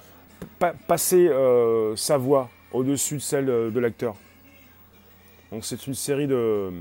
[0.87, 1.29] passer
[1.95, 4.15] sa voix au-dessus de celle euh, de l'acteur.
[5.51, 6.71] Donc c'est une série de,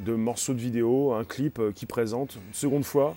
[0.00, 3.16] de, morceaux de vidéo, un clip euh, qui présente une seconde fois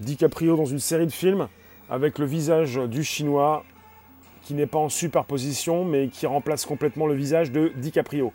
[0.00, 1.48] DiCaprio dans une série de films
[1.88, 3.64] avec le visage du chinois
[4.42, 8.32] qui n'est pas en superposition mais qui remplace complètement le visage de DiCaprio.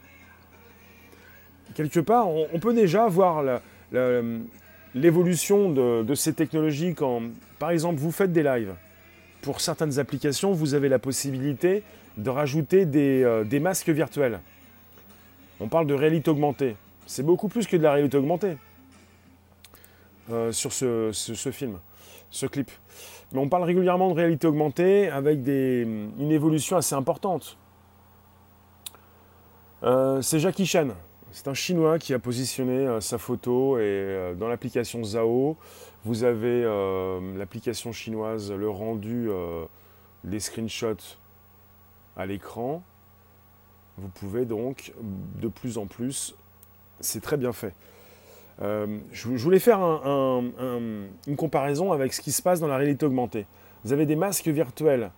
[1.73, 3.43] Quelque part, on, peut déjà voir
[4.93, 7.23] l'évolution de, ces technologies quand,
[7.59, 8.73] par exemple, vous faites des lives.
[9.41, 11.83] Pour certaines applications, vous avez la possibilité
[12.17, 14.39] de rajouter des, euh, masques virtuels.
[15.59, 16.75] On parle de réalité augmentée.
[17.05, 18.57] C'est beaucoup plus que de la réalité augmentée
[20.31, 21.11] euh, sur ce
[21.51, 21.79] film,
[22.31, 22.71] ce clip.
[23.31, 27.57] Mais on parle régulièrement de réalité augmentée avec une évolution assez importante.
[29.83, 30.89] Euh, c'est Jackie Chan.
[31.31, 35.57] C'est un Chinois qui a positionné sa photo et dans l'application Zao,
[36.05, 36.63] vous avez
[37.35, 39.29] l'application chinoise, le rendu
[40.23, 41.17] des screenshots
[42.17, 42.83] à l'écran.
[43.97, 44.93] Vous pouvez donc
[45.41, 46.35] de plus en plus,
[46.99, 47.73] c'est très bien fait.
[48.61, 53.45] Euh, je, voulais faire une comparaison avec ce qui se passe dans la réalité augmentée.
[53.83, 55.11] Vous avez des masques virtuels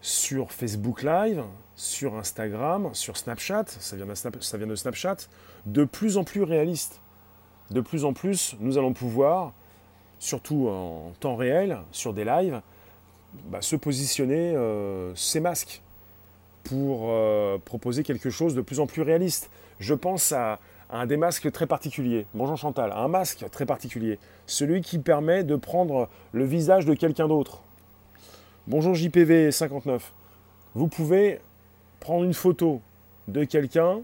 [0.00, 1.42] sur Facebook Live,
[1.76, 5.16] sur Instagram, sur Snapchat, ça vient, de ça vient de Snapchat,
[5.66, 7.00] de plus en plus réalistes.
[7.70, 9.52] De plus en plus, nous allons pouvoir,
[10.18, 12.60] surtout en temps réel, sur des lives,
[13.46, 15.82] bah, se positionner euh, ces masques
[16.64, 19.50] pour euh, proposer quelque chose de plus en plus réaliste.
[19.80, 20.60] Je pense à,
[20.92, 22.26] un des masques très particuliers.
[22.34, 24.18] Bonjour Chantal, un masque très particulier.
[24.46, 27.62] Celui qui permet de prendre le visage de quelqu'un d'autre.
[28.66, 30.00] Bonjour JPV59.
[30.74, 31.40] Vous pouvez
[31.98, 32.82] prendre une photo
[33.26, 34.00] de quelqu'un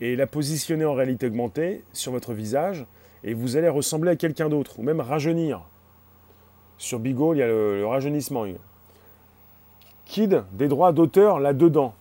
[0.00, 2.86] et la positionner en réalité augmentée sur votre visage
[3.22, 5.60] et vous allez ressembler à quelqu'un d'autre ou même rajeunir.
[6.78, 8.46] Sur Bigo, il y a le rajeunissement.
[10.18, 11.94] Des droits d'auteur là-dedans.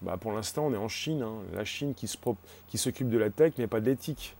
[0.00, 1.22] Bah, pour l'instant, on est en Chine.
[1.22, 1.42] Hein.
[1.54, 4.36] La Chine qui, s'occupe de la tech, mais pas de l'éthique.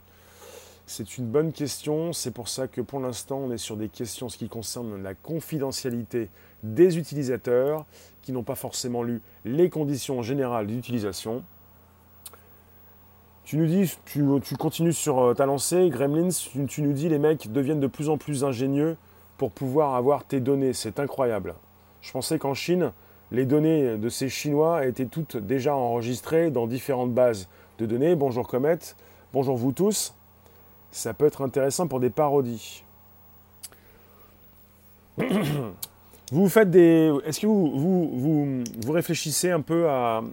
[0.87, 2.12] C'est une bonne question.
[2.12, 5.14] C'est pour ça que pour l'instant, on est sur des questions ce qui concerne la
[5.14, 6.29] confidentialité
[6.62, 7.87] des utilisateurs
[8.22, 11.42] qui n'ont pas forcément lu les conditions générales d'utilisation.
[13.44, 17.18] Tu nous dis, tu, continues sur euh, ta lancée, Gremlins, tu, tu nous dis les
[17.18, 18.96] mecs deviennent de plus en plus ingénieux
[19.38, 20.72] pour pouvoir avoir tes données.
[20.72, 21.55] C'est incroyable.
[22.07, 22.92] Je pensais qu'en Chine,
[23.33, 27.49] les données de ces Chinois étaient toutes déjà enregistrées dans différentes bases
[27.81, 28.14] de données.
[28.14, 28.79] Bonjour Comet,
[29.33, 30.14] bonjour vous tous.
[30.92, 32.85] Ça peut être intéressant pour des parodies.
[36.33, 37.12] Vous faites des.
[37.25, 39.87] Est-ce que vous, vous, vous, réfléchissez un peu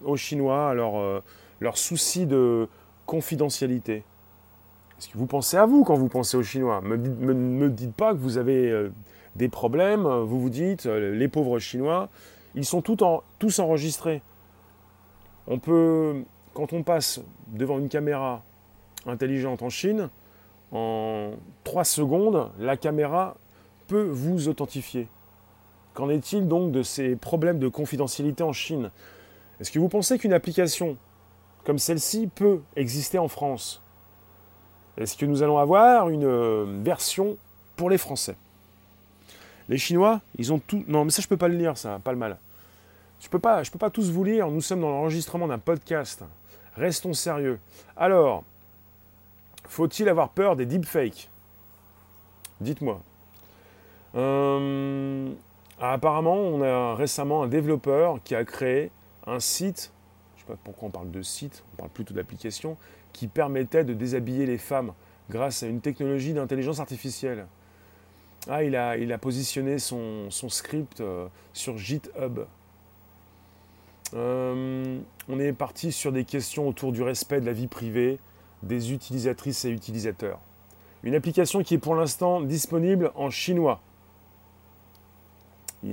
[0.06, 1.22] aux Chinois, à leur, euh,
[1.76, 2.68] souci de
[3.06, 4.04] confidentialité?
[4.98, 6.82] Est-ce que vous pensez à vous quand vous pensez aux Chinois?
[6.84, 8.92] Ne me, me, dites pas que vous avez euh,
[9.36, 10.06] des problèmes.
[10.06, 12.10] Vous vous dites, euh, les pauvres Chinois,
[12.56, 14.22] ils sont tous enregistrés.
[15.48, 18.43] On peut, quand on passe devant une caméra
[19.06, 20.10] intelligente en Chine,
[20.72, 21.32] en
[21.63, 23.36] 3 secondes, la caméra
[23.88, 25.08] peut vous authentifier.
[25.93, 28.89] Qu'en est-il donc de ces problèmes de confidentialité en Chine?
[29.60, 30.98] Est-ce que vous pensez qu'une application
[31.63, 33.82] comme celle-ci peut exister en France?
[34.98, 37.38] Est-ce que nous allons avoir une euh, version
[37.76, 38.36] pour les Français?
[39.69, 40.84] Les Chinois, ils ont tout.
[40.88, 42.38] Non, mais ça, je peux pas le lire, ça, pas le mal.
[43.19, 44.49] Je peux pas, je peux pas tous vous lire.
[44.49, 46.23] Nous sommes dans l'enregistrement d'un podcast.
[46.76, 47.60] Restons sérieux.
[47.95, 48.43] Alors,
[49.67, 51.30] faut-il avoir peur des deepfakes?
[52.60, 53.02] Dites-moi.
[54.15, 55.32] Euh,
[55.80, 58.91] apparemment, on a récemment un développeur qui a créé
[59.26, 59.91] un site,
[60.36, 62.78] je ne sais pas pourquoi on parle de site, on parle plutôt d'application,
[63.13, 64.93] qui permettait de déshabiller les femmes
[65.30, 67.47] grâce à une technologie d'intelligence artificielle.
[68.50, 72.42] Ah, il a, positionné son, script euh, sur GitHub.
[74.14, 78.20] Euh, on est parti sur des questions autour du respect de la vie privée
[78.62, 80.40] des utilisatrices et utilisateurs.
[81.04, 83.82] Une application qui est pour l'instant disponible en chinois.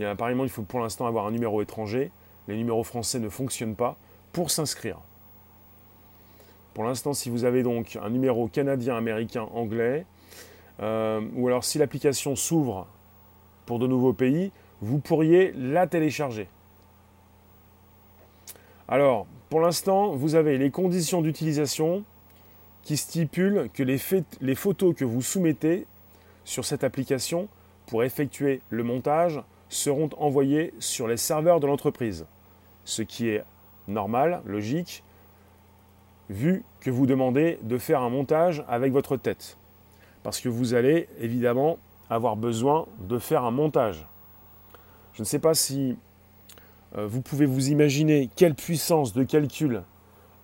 [0.05, 2.11] Apparemment, il faut pour l'instant avoir un numéro étranger.
[2.49, 3.97] Les numéros français ne fonctionnent pas
[4.33, 4.99] pour s'inscrire.
[6.75, 10.07] Pour l'instant, si vous avez donc un numéro canadien, américain, anglais,
[10.81, 12.87] euh, ou alors si l'application s'ouvre
[13.67, 16.49] pour de nouveaux pays, vous pourriez la télécharger.
[18.89, 22.05] Alors, pour l'instant, vous avez les conditions d'utilisation
[22.83, 23.99] qui stipulent que les,
[24.41, 25.87] les, photos que vous soumettez
[26.45, 27.49] sur cette application
[27.87, 32.27] pour effectuer le montage seront envoyées sur les serveurs de l'entreprise.
[32.85, 33.45] Ce qui est
[33.87, 35.05] normal, logique,
[36.31, 39.59] vu que vous demandez de faire un montage avec votre tête
[40.23, 41.79] parce que vous allez évidemment
[42.09, 44.07] avoir besoin de faire un montage.
[45.15, 45.97] Je ne sais pas si
[46.97, 49.83] euh, vous pouvez vous imaginer quelle puissance de calcul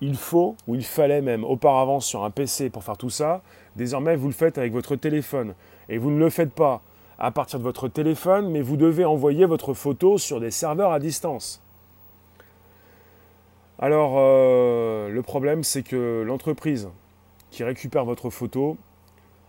[0.01, 3.43] il faut, ou il fallait même auparavant sur un PC pour faire tout ça.
[3.77, 5.55] Désormais, vous le faites avec votre téléphone.
[5.89, 6.83] Et vous ne le faites pas
[7.19, 11.01] à partir de votre téléphone, mais vous devez envoyer votre photo sur des serveurs à
[11.01, 11.63] distance.
[13.79, 16.89] Alors, euh, le problème, c'est que l'entreprise
[17.51, 18.77] qui récupère votre photo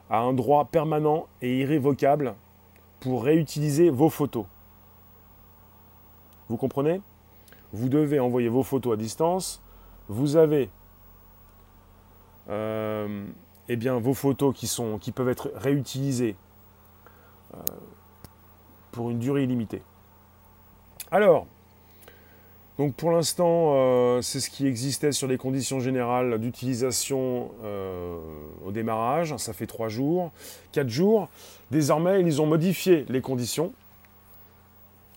[0.09, 2.35] a un droit permanent et irrévocable
[2.99, 4.45] pour réutiliser vos photos.
[6.49, 7.01] Vous comprenez?
[7.73, 9.61] Vous devez envoyer vos photos à distance.
[10.07, 10.69] Vous avez
[12.49, 13.25] euh,
[13.67, 16.37] eh bien, vos photos qui, sont, qui peuvent être réutilisées
[17.53, 17.59] euh,
[18.91, 19.83] pour une durée illimitée.
[21.11, 21.45] Alors,
[22.77, 27.51] donc pour l'instant, euh, c'est ce qui existait sur les conditions générales d'utilisation
[28.65, 29.35] au démarrage.
[29.37, 30.31] Ça fait trois jours,
[30.71, 31.29] quatre jours.
[31.71, 33.73] Désormais, ils ont modifié les conditions.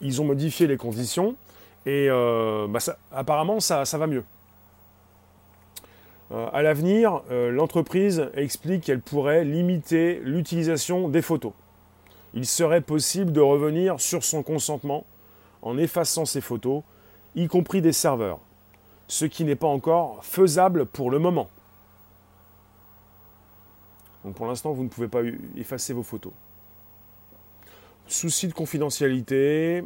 [0.01, 1.37] Ils ont modifié les conditions
[1.85, 2.81] et bah,
[3.13, 4.25] apparemment, ça va mieux.
[6.33, 11.53] Euh, à l'avenir, euh, l'entreprise explique qu'elle pourrait limiter l'utilisation des photos.
[12.35, 15.05] Il serait possible de revenir sur son consentement
[15.63, 16.83] en effaçant ces photos,
[17.35, 18.39] y compris des serveurs,
[19.09, 21.49] ce qui n'est pas encore faisable pour le moment.
[24.25, 25.21] Donc pour l'instant, vous ne pouvez pas
[25.57, 26.33] effacer vos photos.
[28.07, 29.85] Souci de confidentialité,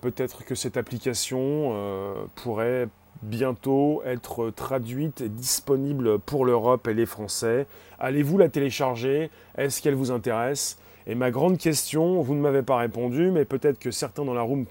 [0.00, 1.40] peut-être que cette application
[1.72, 2.88] euh, pourrait
[3.22, 7.66] bientôt être traduite et disponible pour l'Europe et les Français.
[7.98, 9.30] Allez-vous la télécharger?
[9.56, 10.78] Est-ce qu'elle vous intéresse?
[11.06, 14.42] Et ma grande question, vous ne m'avez pas répondu, mais peut-être que certains dans la
[14.42, 14.66] room,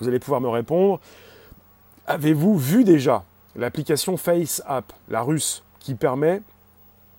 [0.00, 1.00] vous allez pouvoir me répondre.
[2.06, 3.24] Avez-vous vu déjà
[3.56, 6.42] l'application Face App, la russe, qui permet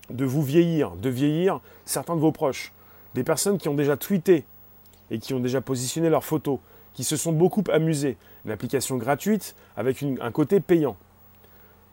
[0.09, 2.73] de vous vieillir, de vieillir certains de vos proches,
[3.15, 4.45] des personnes qui ont déjà tweeté
[5.11, 6.59] et qui ont déjà positionné leurs photos,
[6.93, 8.17] qui se sont beaucoup amusés.
[8.45, 10.95] Une application gratuite avec un côté payant.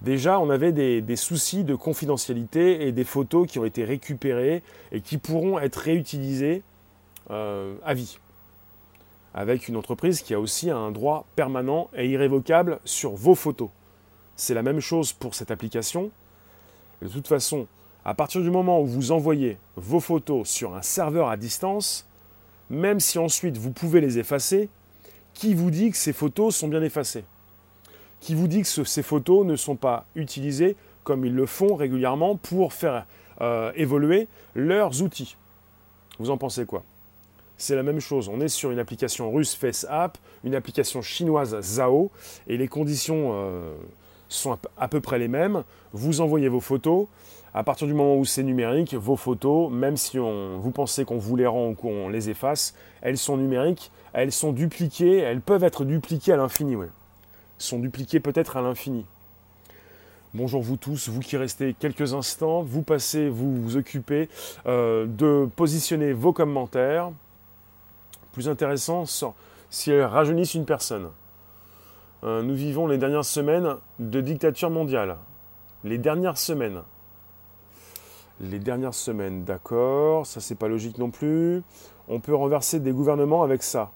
[0.02, 5.00] Déjà, on avait des, soucis de confidentialité et des photos qui ont été récupérées et
[5.00, 6.62] qui pourront être réutilisées
[7.30, 8.18] euh, à vie.
[9.36, 13.68] Avec une entreprise qui a aussi un droit permanent et irrévocable sur vos photos.
[14.34, 16.10] C'est la même chose pour cette application.
[17.02, 17.66] de toute façon,
[18.02, 22.06] à partir du moment où vous envoyez vos photos sur un serveur à distance,
[22.70, 24.70] même si ensuite vous pouvez les effacer,
[25.34, 27.24] qui vous dit que ces photos sont bien effacées?
[28.20, 32.36] Qui vous dit que ces photos ne sont pas utilisées comme ils le font régulièrement
[32.36, 33.06] pour faire
[33.42, 35.36] euh, évoluer leurs outils?
[36.18, 36.84] Vous en pensez quoi?
[37.58, 38.28] C'est la même chose.
[38.28, 42.10] On est sur une application russe FaceApp, une application chinoise Zao,
[42.46, 43.74] et les conditions euh,
[44.28, 45.64] sont à peu près les mêmes.
[45.92, 47.06] Vous envoyez vos photos.
[47.54, 51.16] À partir du moment où c'est numérique, vos photos, même si on, vous pensez qu'on
[51.16, 55.62] vous les rend ou qu'on les efface, elles sont numériques elles sont dupliquées, elles peuvent
[55.62, 56.88] être dupliquées à l'infini, ouais.
[57.58, 59.04] Sont dupliquées peut-être à l'infini.
[60.32, 64.30] Bonjour vous tous, vous qui restez quelques instants, vous passez, vous vous occupez
[64.64, 67.10] euh, de positionner vos commentaires.
[68.36, 69.04] Plus intéressant,
[69.70, 71.08] si elles rajeunissent une personne.
[72.22, 75.16] Euh, nous vivons les dernières semaines de dictature mondiale.
[75.84, 76.82] Les dernières semaines.
[78.42, 81.62] Les dernières semaines, d'accord, ça c'est pas logique non plus.
[82.08, 83.90] On peut renverser des gouvernements avec ça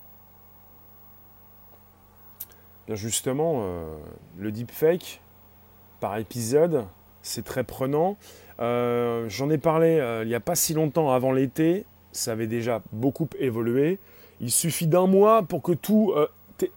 [2.88, 3.94] justement, euh,
[4.38, 5.20] le deepfake
[6.00, 6.86] par épisode,
[7.20, 8.16] c'est très prenant.
[8.60, 12.80] Euh, j'en ai parlé il n'y a pas si longtemps avant l'été, ça avait déjà
[12.90, 14.00] beaucoup évolué.
[14.40, 16.14] Il suffit d'un mois pour que tout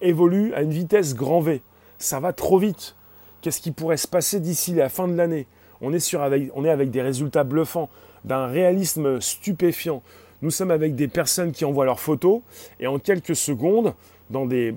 [0.02, 1.62] évolue à une vitesse grand V.
[1.98, 2.96] Ça va trop vite.
[3.42, 5.48] Qu'est-ce qui pourrait se passer d'ici la fin de l'année?
[5.82, 7.90] On, est avec des résultats bluffants,
[8.24, 10.02] d'un réalisme stupéfiant.
[10.42, 12.42] Nous sommes avec des personnes qui envoient leurs photos
[12.80, 13.94] et en quelques secondes,
[14.30, 14.74] dans des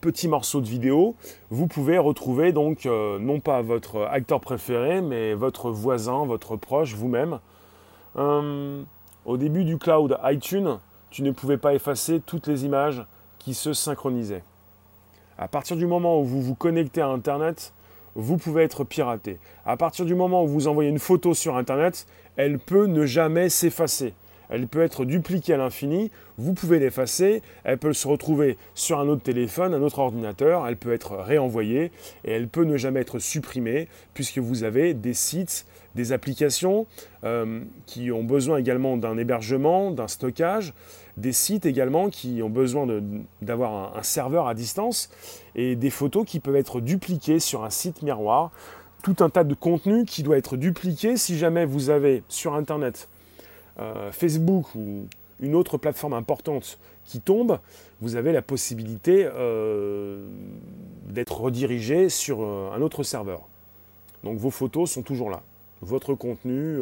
[0.00, 1.16] petits morceaux de vidéo,
[1.50, 6.94] vous pouvez retrouver donc euh, non pas votre acteur préféré, mais votre voisin, votre proche,
[6.94, 7.40] vous-même.
[8.16, 8.82] Euh,
[9.24, 10.78] au début du cloud iTunes,
[11.14, 13.04] tu ne pouvais pas effacer toutes les images
[13.38, 14.42] qui se synchronisaient.
[15.38, 17.72] À partir du moment où vous vous connectez à Internet,
[18.16, 19.38] vous pouvez être piraté.
[19.64, 23.48] À partir du moment où vous envoyez une photo sur Internet, elle peut ne jamais
[23.48, 24.12] s'effacer
[24.54, 29.08] elle peut être dupliquée à l'infini, vous pouvez l'effacer, elle peut se retrouver sur un
[29.08, 31.90] autre téléphone, un autre ordinateur, elle peut être réenvoyée
[32.24, 35.66] et elle peut ne jamais être supprimée puisque vous avez des sites,
[35.96, 36.86] des applications
[37.24, 40.72] euh, qui ont besoin également d'un hébergement, d'un stockage,
[41.16, 42.86] des sites également qui ont besoin
[43.42, 45.10] d'avoir un, un serveur à distance
[45.56, 48.52] et des photos qui peuvent être dupliquées sur un site miroir.
[49.02, 51.16] Tout un tas de contenu qui doit être dupliqué.
[51.16, 53.08] Si jamais vous avez sur Internet
[53.78, 55.06] euh, Facebook ou
[55.40, 57.58] une autre plateforme importante qui tombe,
[58.00, 60.24] vous avez la possibilité euh,
[61.08, 63.42] d'être redirigé sur euh, un autre serveur.
[64.22, 65.42] Donc vos photos sont toujours là.
[65.82, 66.80] Votre contenu.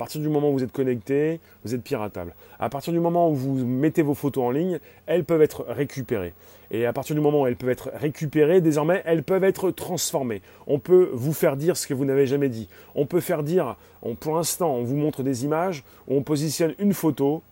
[0.00, 2.34] Partir du moment où vous êtes connecté, vous êtes piratable.
[2.58, 6.32] À partir du moment où vous mettez vos photos en ligne, elles peuvent être récupérées.
[6.70, 10.40] Et à partir du moment où elles peuvent être récupérées, désormais, elles peuvent être transformées.
[10.66, 12.66] On peut vous faire dire ce que vous n'avez jamais dit.
[12.94, 13.76] On peut faire dire,
[14.20, 17.42] pour l'instant, on vous montre des images on positionne une photo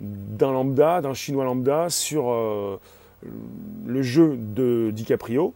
[0.00, 2.80] d'un lambda, d'un chinois lambda sur euh,
[3.84, 5.52] le jeu de DiCaprio.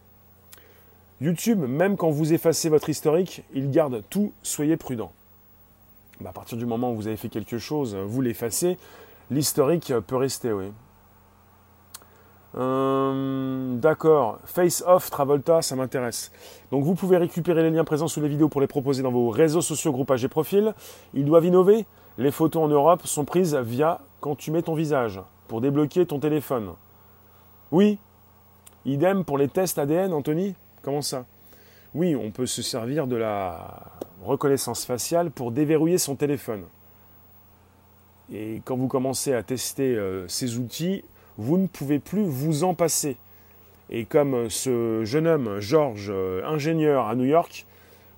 [1.19, 5.11] YouTube, même quand vous effacez votre historique, il garde tout, soyez prudent.
[6.21, 8.77] Bah, à partir du moment où vous avez fait quelque chose, vous l'effacez,
[9.31, 10.71] l'historique peut rester, oui.
[12.57, 14.39] Euh, d'accord.
[14.45, 16.31] Face Off Travolta, ça m'intéresse.
[16.71, 19.29] Donc vous pouvez récupérer les liens présents sous les vidéos pour les proposer dans vos
[19.29, 20.73] réseaux sociaux, groupages et profils.
[21.13, 21.85] Ils doivent innover.
[22.17, 26.19] Les photos en Europe sont prises via quand tu mets ton visage pour débloquer ton
[26.19, 26.71] téléphone.
[27.71, 27.99] Oui.
[28.85, 31.25] Idem pour les tests ADN, Anthony Comment ça?
[31.93, 33.81] Oui, on peut se servir de la
[34.23, 36.63] reconnaissance faciale pour déverrouiller son téléphone.
[38.33, 41.03] Et quand vous commencez à tester euh, ces outils,
[41.37, 43.17] vous ne pouvez plus vous en passer.
[43.89, 47.65] Et comme ce jeune homme, George, euh, ingénieur à New York,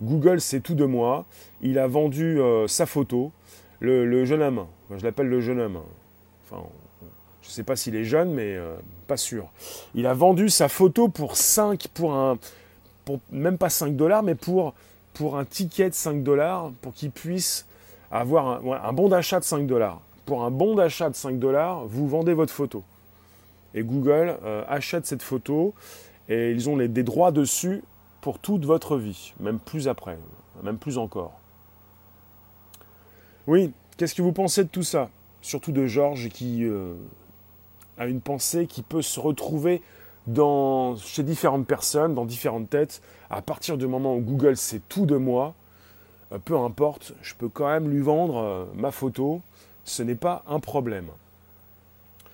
[0.01, 1.25] Google sait tout de moi,
[1.61, 3.31] il a vendu euh, sa photo,
[3.79, 5.79] le, jeune homme, je l'appelle le jeune homme,
[6.45, 6.63] enfin,
[7.41, 8.75] je ne sais pas s'il est jeune, mais euh,
[9.07, 9.49] pas sûr.
[9.93, 12.37] Il a vendu sa photo pour 5, pour un,
[13.05, 14.73] pour même pas 5 dollars, mais pour,
[15.17, 17.65] pour un ticket de 5 dollars, pour qu'il puisse
[18.11, 19.99] avoir un, un bon d'achat de 5 dollars.
[20.25, 22.83] Pour un bon d'achat de 5 dollars, vous vendez votre photo.
[23.73, 25.73] Et Google euh, achète cette photo
[26.29, 27.83] et ils ont les, des droits dessus
[28.21, 30.17] pour toute votre vie, même plus après,
[30.63, 31.33] même plus encore.
[33.47, 35.09] Oui, qu'est-ce que vous pensez de tout ça?
[35.41, 36.93] Surtout de Georges qui euh,
[37.97, 39.81] a une pensée qui peut se retrouver
[40.27, 43.01] dans, chez différentes personnes, dans différentes têtes.
[43.29, 45.55] À partir du moment où Google sait tout de moi,
[46.31, 49.41] euh, peu importe, je peux quand même lui vendre ma photo.
[49.85, 51.07] Ce n'est pas un problème.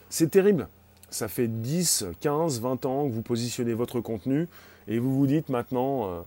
[0.09, 0.67] C'est terrible
[1.13, 4.47] ça fait 10, 15, 20 ans que vous positionnez votre contenu
[4.87, 6.21] et vous vous dites maintenant, euh,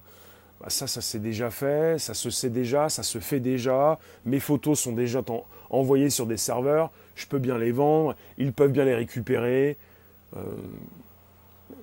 [0.61, 4.41] bah, ça, ça s'est déjà fait, ça se sait déjà, ça se fait déjà, mes
[4.41, 5.23] photos sont déjà
[5.71, 9.77] envoyées sur des serveurs, je peux bien les vendre, ils peuvent bien les récupérer.
[10.37, 10.41] Euh,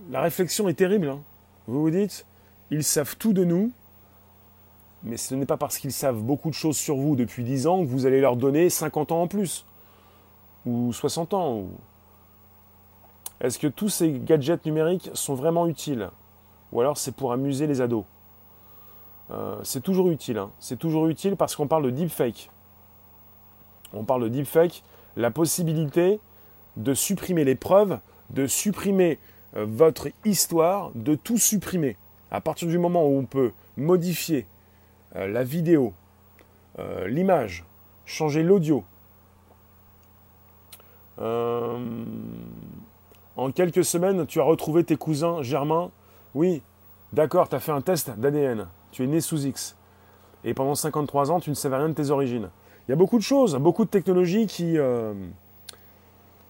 [0.09, 1.09] la réflexion est terrible.
[1.09, 1.21] Hein.
[1.67, 2.25] Vous vous dites,
[2.71, 3.71] ils savent tout de nous,
[5.03, 7.81] mais ce n'est pas parce qu'ils savent beaucoup de choses sur vous depuis 10 ans
[7.81, 9.65] que vous allez leur donner 50 ans en plus,
[10.65, 11.65] ou 60 ans,
[13.41, 16.09] est-ce que tous ces gadgets numériques sont vraiment utiles?
[16.71, 18.05] Ou alors c'est pour amuser les ados?
[19.31, 20.37] Euh, C'est toujours utile.
[20.37, 20.51] Hein.
[20.59, 22.49] C'est toujours utile parce qu'on parle de deepfake.
[23.93, 24.83] On parle de deepfake,
[25.17, 26.19] la possibilité
[26.77, 27.99] de supprimer les preuves,
[28.29, 29.19] de supprimer
[29.55, 31.97] votre histoire, de tout supprimer.
[32.31, 34.45] À partir du moment où on peut modifier
[35.15, 35.93] euh, la vidéo,
[37.05, 37.65] l'image,
[38.03, 38.83] changer l'audio,
[43.35, 45.91] en quelques semaines, tu as retrouvé tes cousins germains
[46.35, 46.61] Oui,
[47.13, 48.67] d'accord, tu as fait un test d'ADN.
[48.91, 49.75] Tu es né sous X.
[50.43, 52.49] Et pendant 53 ans, tu ne savais rien de tes origines.
[52.87, 55.13] Il y a beaucoup de choses, beaucoup de technologies qui, euh,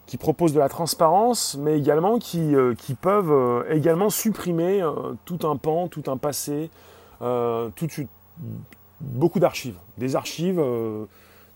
[0.05, 4.83] qui proposent de la transparence, mais également qui, euh, qui peuvent euh, également supprimer
[5.25, 6.69] tout un pan, tout un passé,
[8.99, 9.75] beaucoup d'archives.
[9.97, 10.61] Des archives,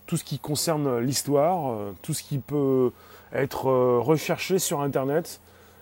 [0.06, 2.90] tout ce qui concerne l'histoire, tout ce qui peut
[3.32, 5.40] être euh, recherché sur Internet.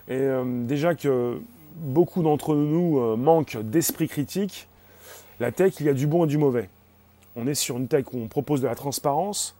[0.08, 1.40] Et euh, déjà que
[1.76, 4.68] beaucoup d'entre nous euh, manquent d'esprit critique,
[5.40, 6.68] la tech, il y a du bon et du mauvais.
[7.34, 9.54] On est sur une tech où on propose de la transparence,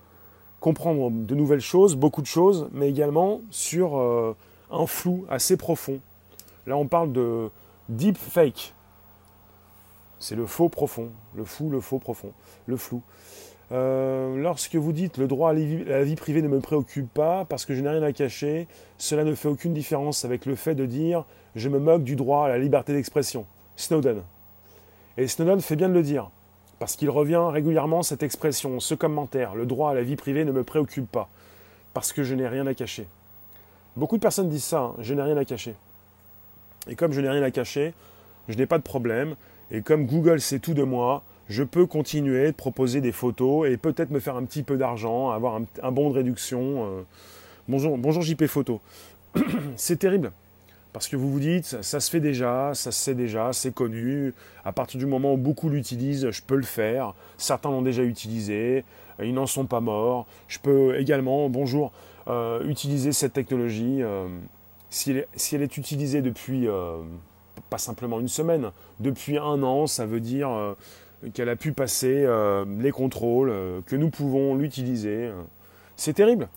[0.66, 3.96] comprendre de nouvelles choses, beaucoup de choses, mais également sur
[4.70, 6.00] un flou assez profond.
[6.66, 7.50] Là, on parle de
[7.88, 8.74] deep fake.
[10.18, 12.32] C'est le faux profond, le fou, le faux profond,
[12.66, 13.00] le flou.
[13.70, 17.64] Euh, lorsque vous dites le droit à la vie privée ne me préoccupe pas parce
[17.64, 18.66] que je n'ai rien à cacher,
[18.98, 22.46] cela ne fait aucune différence avec le fait de dire je me moque du droit
[22.46, 23.46] à la liberté d'expression.
[23.76, 24.22] Snowden.
[25.16, 26.30] Et Snowden fait bien de le dire,
[26.78, 30.52] parce qu'il revient régulièrement cette expression, ce commentaire, le droit à la vie privée ne
[30.52, 31.28] me préoccupe pas,
[31.94, 33.06] parce que je n'ai rien à cacher.
[33.96, 35.74] Beaucoup de personnes disent ça, hein, je n'ai rien à cacher.
[36.88, 37.94] Et comme je n'ai rien à cacher,
[38.48, 39.36] je n'ai pas de problème,
[39.70, 43.76] et comme Google sait tout de moi, je peux continuer de proposer des photos et
[43.76, 46.84] peut-être me faire un petit peu d'argent, avoir un, bon de réduction.
[46.84, 47.02] Euh.
[47.68, 48.80] Bonjour, bonjour JP Photo.
[49.76, 50.32] c'est terrible.
[50.96, 54.32] Parce que vous vous dites, ça se fait déjà, ça se sait déjà, c'est connu.
[54.64, 57.12] À partir du moment où beaucoup l'utilisent, je peux le faire.
[57.36, 58.82] Certains l'ont déjà utilisé,
[59.22, 60.26] ils n'en sont pas morts.
[60.48, 61.92] Je peux également, bonjour,
[62.28, 64.02] euh, utiliser cette technologie.
[64.02, 64.26] Euh,
[64.88, 66.66] si, elle, est utilisée depuis,
[67.68, 70.48] pas simplement une semaine, depuis un an, ça veut dire
[71.34, 75.30] qu'elle a pu passer euh, les contrôles, euh, que nous pouvons l'utiliser.
[75.94, 76.48] C'est terrible,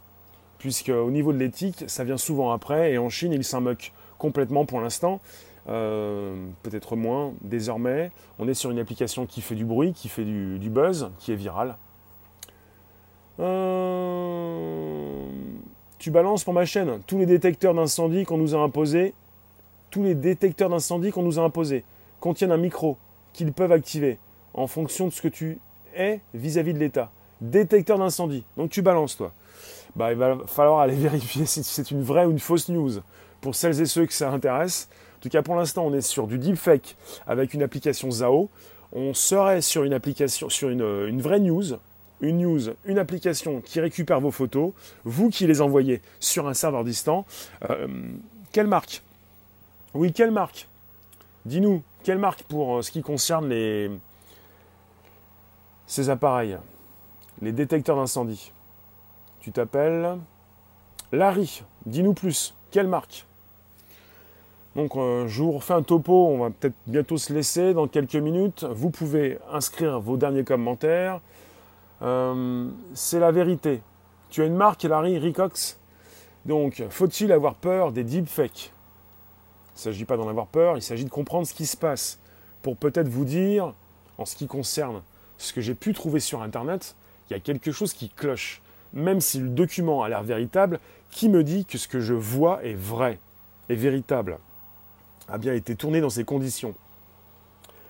[0.59, 3.91] puisque au niveau de l'éthique, ça vient souvent après, et en Chine, ils s'en moquent
[4.19, 5.19] complètement pour l'instant.
[5.65, 8.11] peut-être moins désormais.
[8.37, 11.35] On est sur une application qui fait du bruit, qui fait du, buzz, qui est
[11.35, 11.75] virale.
[15.97, 19.13] tu balances pour ma chaîne tous les détecteurs d'incendie qu'on nous a imposés,
[19.89, 21.83] tous les détecteurs d'incendie qu'on nous a imposés
[22.19, 22.97] contiennent un micro
[23.33, 24.17] qu'ils peuvent activer
[24.53, 25.59] en fonction de ce que tu
[25.95, 27.11] es vis-à-vis de l'État.
[27.41, 28.43] Détecteur d'incendie.
[28.57, 29.31] Donc tu balances toi.
[29.95, 32.99] Bah, il va falloir aller vérifier si c'est une vraie ou une fausse news.
[33.41, 34.89] Pour celles et ceux que ça intéresse.
[35.17, 36.95] En tout cas, pour l'instant, on est sur du deepfake
[37.27, 38.49] avec une application Zao.
[38.91, 41.77] On serait sur une application, sur une, vraie news,
[42.21, 44.71] une news, une application qui récupère vos photos,
[45.03, 47.25] vous qui les envoyez sur un serveur distant.
[47.69, 47.87] Euh,
[48.51, 49.03] quelle marque?
[49.93, 50.67] Oui, quelle marque?
[51.45, 53.91] Dis-nous, quelle marque pour euh, ce qui concerne les,
[55.85, 56.57] ces appareils,
[57.41, 58.51] les détecteurs d'incendie?
[59.41, 60.17] Tu t'appelles
[61.11, 63.25] Larry, dis-nous plus, quelle marque?
[64.75, 68.15] Donc euh, je vous refais un topo, on va peut-être bientôt se laisser dans quelques
[68.15, 68.63] minutes.
[68.63, 71.21] Vous pouvez inscrire vos derniers commentaires.
[72.01, 73.81] Euh, c'est la vérité.
[74.29, 75.79] Tu as une marque, Larry Ricox.
[76.45, 78.71] Donc, faut-il avoir peur des deepfakes?
[79.75, 82.19] Il ne s'agit pas d'en avoir peur, il s'agit de comprendre ce qui se passe
[82.61, 83.73] pour peut-être vous dire,
[84.17, 85.01] en ce qui concerne
[85.37, 86.95] ce que j'ai pu trouver sur Internet,
[87.29, 88.61] il y a quelque chose qui cloche.
[88.93, 90.79] Même si le document a l'air véritable,
[91.11, 93.19] qui me dit que ce que je vois est vrai,
[93.69, 94.37] est véritable,
[95.31, 96.73] a bien été tourné dans ces conditions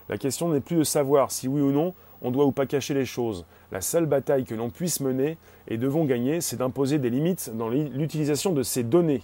[0.09, 2.93] La question n'est plus de savoir si oui ou non on doit ou pas cacher
[2.93, 3.45] les choses.
[3.71, 5.37] La seule bataille que l'on puisse mener
[5.67, 9.23] et devons gagner, c'est d'imposer des limites dans l'utilisation de ces données.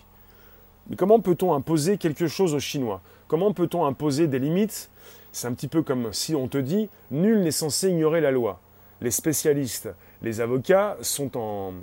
[0.89, 3.01] Mais comment peut-on imposer quelque chose aux Chinois?
[3.27, 4.89] Comment peut-on imposer des limites?
[5.31, 8.61] C'est un petit peu comme si on te dit nul n'est censé ignorer la loi.
[9.01, 9.89] Les spécialistes,
[10.21, 11.73] les avocats sont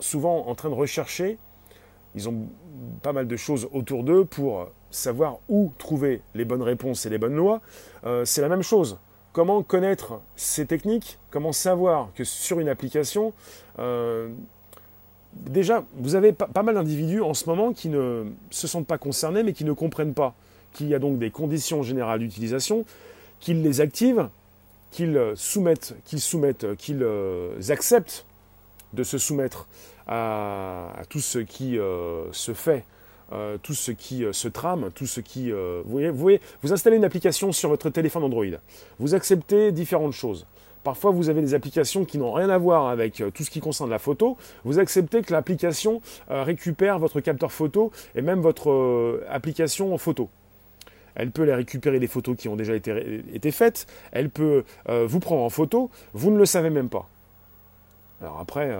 [0.00, 1.36] souvent en train de rechercher,
[2.14, 2.48] ils ont
[3.02, 7.18] pas mal de choses autour d'eux pour savoir où trouver les bonnes réponses et les
[7.18, 7.60] bonnes lois.
[8.04, 8.98] Euh, c'est la même chose.
[9.32, 11.18] Comment connaître ces techniques?
[11.30, 13.32] Comment savoir que sur une application,
[13.78, 14.30] euh,
[15.32, 19.42] déjà, vous avez pas, mal d'individus en ce moment qui ne se sentent pas concernés,
[19.42, 20.34] mais qui ne comprennent pas
[20.72, 22.84] qu'il y a donc des conditions générales d'utilisation,
[23.40, 24.28] qu'ils les activent,
[24.90, 28.24] qu'ils soumettent, qu'ils soumettent, qu'ils euh, acceptent
[28.94, 29.68] de se soumettre
[30.06, 32.84] à, tout ce qui euh, se fait,
[33.32, 35.50] euh, tout ce qui se trame, tout ce qui...
[35.50, 38.44] vous, voyez, vous installez une application sur votre téléphone Android,
[38.98, 40.46] vous acceptez différentes choses.
[40.84, 43.60] Parfois, vous avez des applications qui n'ont rien à voir avec euh, tout ce qui
[43.60, 44.36] concerne la photo.
[44.64, 46.00] Vous acceptez que l'application
[46.30, 50.30] euh, récupère votre capteur photo et même votre euh, application en photo.
[51.14, 53.86] Elle peut les récupérer des photos qui ont déjà été, faites.
[54.12, 55.90] Elle peut vous prendre en photo.
[56.12, 57.08] Vous ne le savez même pas.
[58.22, 58.72] Alors après,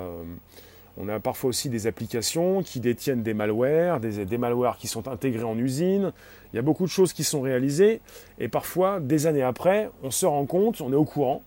[1.00, 5.44] on a parfois aussi des applications qui détiennent des malwares, des, malwares qui sont intégrés
[5.44, 6.12] en usine.
[6.52, 8.00] Il y a beaucoup de choses qui sont réalisées.
[8.38, 11.42] Et parfois, des années après, on se rend compte, on est au courant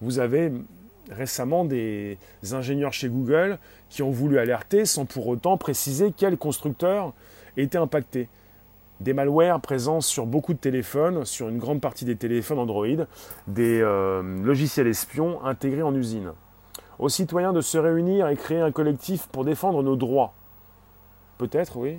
[0.00, 0.52] vous avez
[1.10, 2.18] récemment des
[2.52, 7.14] ingénieurs chez Google qui ont voulu alerter sans pour autant préciser quel constructeur
[7.56, 8.28] était impacté.
[9.00, 13.06] Des malwares présents sur beaucoup de téléphones, sur une grande partie des téléphones Android,
[13.46, 16.32] des euh, logiciels espions intégrés en usine.
[16.98, 20.34] Aux citoyens de se réunir et créer un collectif pour défendre nos droits.
[21.38, 21.98] Peut-être, oui.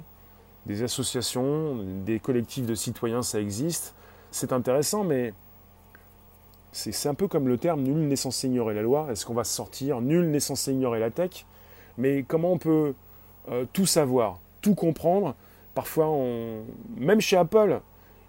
[0.66, 3.96] Des associations, des collectifs de citoyens, ça existe.
[4.32, 5.34] C'est intéressant, mais
[6.72, 9.08] c'est un peu comme le terme nul n'est censé ignorer la loi.
[9.10, 11.46] Est-ce qu'on va sortir Nul n'est censé ignorer la tech.
[11.98, 12.94] Mais comment on peut
[13.50, 15.36] euh, tout savoir, tout comprendre?
[15.74, 16.10] Parfois,
[16.98, 17.80] même chez Apple,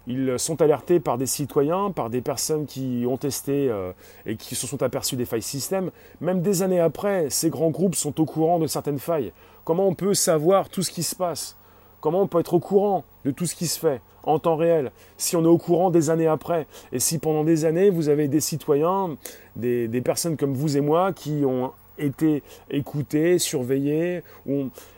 [0.07, 3.91] ils sont alertés par des citoyens, par des personnes qui ont testé euh,
[4.25, 5.91] et qui se sont aperçus des failles système.
[6.21, 9.31] Même des années après, ces grands groupes sont au courant de certaines failles.
[9.63, 11.55] Comment on peut savoir tout ce qui se passe?
[11.99, 14.91] Comment on peut être au courant de tout ce qui se fait en temps réel
[15.17, 16.65] si on est au courant des années après?
[16.91, 19.17] Et si pendant des années, vous avez des citoyens,
[19.55, 22.41] des, personnes comme vous et moi qui ont été
[22.71, 24.23] écoutés, surveillés,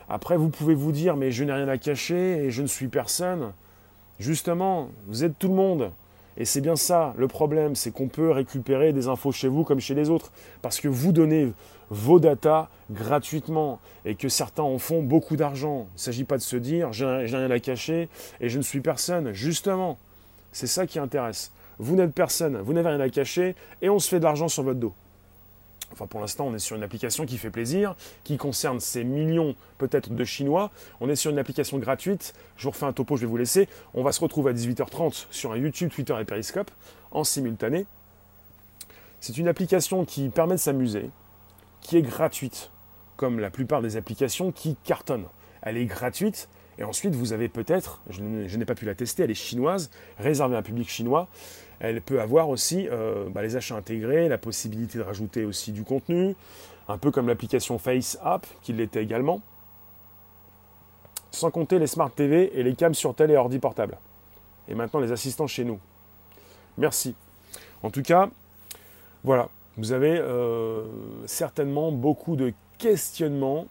[0.08, 2.88] après vous pouvez vous dire mais je n'ai rien à cacher et je ne suis
[2.88, 3.52] personne.
[4.18, 5.90] Justement, vous êtes tout le monde.
[6.36, 9.80] Et c'est bien ça, le problème, c'est qu'on peut récupérer des infos chez vous comme
[9.80, 11.52] chez les autres, parce que vous donnez
[11.90, 15.86] vos datas gratuitement et que certains en font beaucoup d'argent.
[15.92, 18.08] Il ne s'agit pas de se dire j'ai rien à cacher
[18.40, 19.32] et je ne suis personne.
[19.32, 19.98] Justement,
[20.52, 21.52] c'est ça qui intéresse.
[21.78, 24.62] Vous n'êtes personne, vous n'avez rien à cacher et on se fait de l'argent sur
[24.62, 24.94] votre dos.
[25.94, 29.54] Enfin, pour l'instant, on est sur une application qui fait plaisir, qui concerne ces millions
[29.78, 30.72] peut-être de Chinois.
[31.00, 32.34] On est sur une application gratuite.
[32.56, 33.68] Je vous refais un topo, je vais vous laisser.
[33.94, 36.72] On va se retrouver à 18h30 sur un YouTube, Twitter et Periscope
[37.12, 37.86] en simultané.
[39.20, 41.10] C'est une application qui permet de s'amuser,
[41.80, 42.72] qui est gratuite,
[43.16, 45.28] comme la plupart des applications qui cartonnent.
[45.62, 49.30] Elle est gratuite, et ensuite vous avez peut-être, je n'ai pas pu la tester, elle
[49.30, 51.28] est chinoise, réservée à un public chinois.
[51.86, 55.84] Elle peut avoir aussi euh, bah, les achats intégrés, la possibilité de rajouter aussi du
[55.84, 56.34] contenu,
[56.88, 59.42] un peu comme l'application Face App qui l'était également.
[61.30, 63.98] Sans compter les Smart TV et les cams sur tel et ordi portable.
[64.66, 65.78] Et maintenant les assistants chez nous.
[66.78, 67.14] Merci.
[67.82, 68.30] En tout cas,
[69.22, 70.86] voilà, vous avez euh,
[71.26, 73.66] certainement beaucoup de questionnements,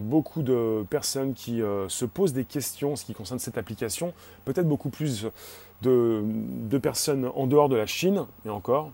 [0.00, 4.12] beaucoup de personnes qui euh, se posent des questions en ce qui concerne cette application,
[4.44, 5.26] peut-être beaucoup plus
[5.82, 8.90] de, personnes en dehors de la Chine, et encore.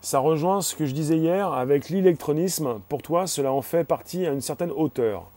[0.00, 2.80] Ça rejoint ce que je disais hier avec l'électronisme.
[2.88, 5.30] Pour toi, cela en fait partie à une certaine hauteur.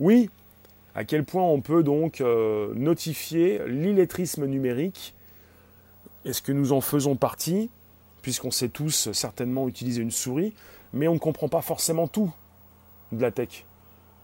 [0.00, 0.30] Oui,
[0.96, 5.14] à quel point on peut donc euh, notifier l'illettrisme numérique?
[6.24, 7.70] Est-ce que nous en faisons partie?
[8.22, 10.54] Puisqu'on sait tous certainement utiliser une souris,
[10.92, 12.32] mais on ne comprend pas forcément tout
[13.14, 13.64] de la tech.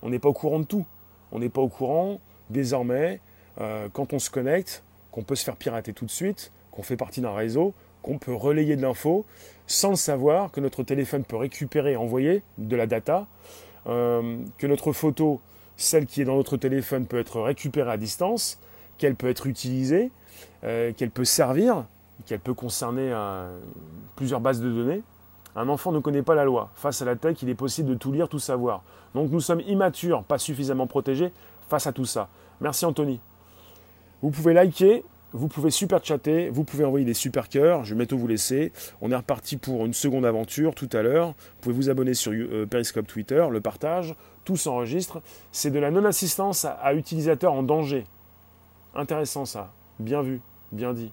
[0.03, 0.86] On n'est pas au courant de tout.
[1.32, 3.20] On n'est pas au courant, désormais,
[3.61, 4.82] euh, quand on se connecte,
[5.12, 8.34] qu'on peut se faire pirater tout de suite, qu'on fait partie d'un réseau, qu'on peut
[8.34, 9.24] relayer de l'info,
[9.66, 13.26] sans le savoir, que notre téléphone peut récupérer envoyer de la data,
[13.86, 15.41] euh, que notre photo
[15.76, 18.59] celle qui est dans notre téléphone peut être récupérée à distance,
[18.99, 20.11] qu'elle peut être utilisée,
[20.62, 21.86] euh, qu'elle peut servir,
[22.26, 23.14] qu'elle peut concerner
[24.16, 25.03] plusieurs bases de données.
[25.57, 26.70] Un enfant ne connaît pas la loi.
[26.74, 28.82] Face à la tech, il est possible de tout lire, tout savoir.
[29.14, 31.32] Donc nous sommes immatures, pas suffisamment protégés
[31.68, 32.28] face à tout ça.
[32.61, 33.20] Merci Anthony.
[34.22, 37.98] Vous pouvez liker, vous pouvez super chatter, vous pouvez envoyer des super cœurs, je vais
[37.98, 38.72] bientôt vous laisser.
[39.01, 41.28] On est reparti pour une seconde aventure tout à l'heure.
[41.28, 45.22] Vous pouvez vous abonner sur euh, Periscope Twitter, le partage, tout s'enregistre.
[45.53, 48.07] C'est de la non-assistance à, utilisateurs en danger.
[48.94, 50.40] Intéressant ça, bien vu,
[50.72, 51.12] bien dit.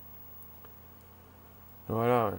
[1.87, 2.33] Voilà.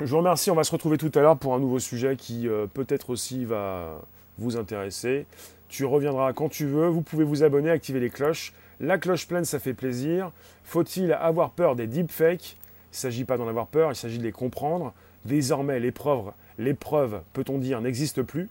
[0.00, 2.46] Je vous remercie, on va se retrouver tout à l'heure pour un nouveau sujet qui
[2.46, 4.00] euh, peut-être aussi va
[4.38, 5.26] vous intéresser.
[5.68, 8.52] Tu reviendras quand tu veux, vous pouvez vous abonner, activer les cloches.
[8.78, 10.30] La cloche pleine, ça fait plaisir.
[10.62, 12.52] Faut-il avoir peur des deepfakes?
[12.52, 14.94] Il ne s'agit pas d'en avoir peur, il s'agit de les comprendre.
[15.24, 18.48] Désormais, l'épreuve, l'épreuve peut-on dire, n'existe plus.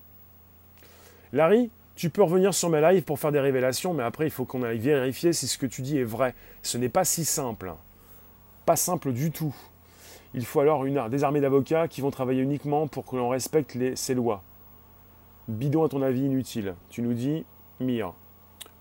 [1.31, 4.43] Larry, tu peux revenir sur mes lives pour faire des révélations, mais après, il faut
[4.43, 6.35] qu'on aille vérifier si ce que tu dis est vrai.
[6.61, 7.71] Ce n'est pas si simple.
[8.65, 9.55] Pas simple du tout.
[10.34, 13.78] Il faut alors une, des armées d'avocats qui vont travailler uniquement pour que l'on respecte
[13.95, 14.43] ces lois.
[15.47, 16.75] Bidon à ton avis inutile.
[16.89, 17.45] Tu nous dis,
[17.80, 18.13] Mire.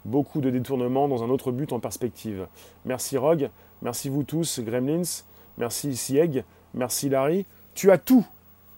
[0.04, 2.46] Beaucoup de détournements dans un autre but en perspective.
[2.84, 3.50] Merci Rogue,
[3.82, 5.24] merci vous tous, Gremlins,
[5.58, 6.44] merci Sieg,
[6.74, 7.44] merci Larry.
[7.74, 8.24] Tu as tout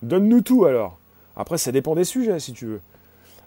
[0.00, 0.98] Donne-nous tout alors
[1.36, 2.80] Après, ça dépend des sujets si tu veux.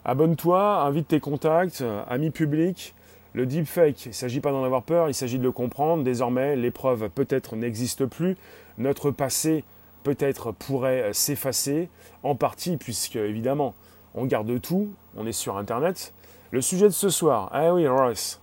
[0.05, 2.93] Abonne-toi, invite tes contacts, amis publics.
[3.33, 6.03] Le deepfake, il ne s'agit pas d'en avoir peur, il s'agit de le comprendre.
[6.03, 8.35] Désormais, l'épreuve peut-être n'existe plus.
[8.77, 9.63] Notre passé
[10.03, 11.89] peut-être pourrait s'effacer
[12.23, 13.75] en partie, puisque évidemment,
[14.13, 16.13] on garde tout, on est sur Internet.
[16.51, 17.49] Le sujet de ce soir.
[17.53, 18.41] Ah oui, Ross.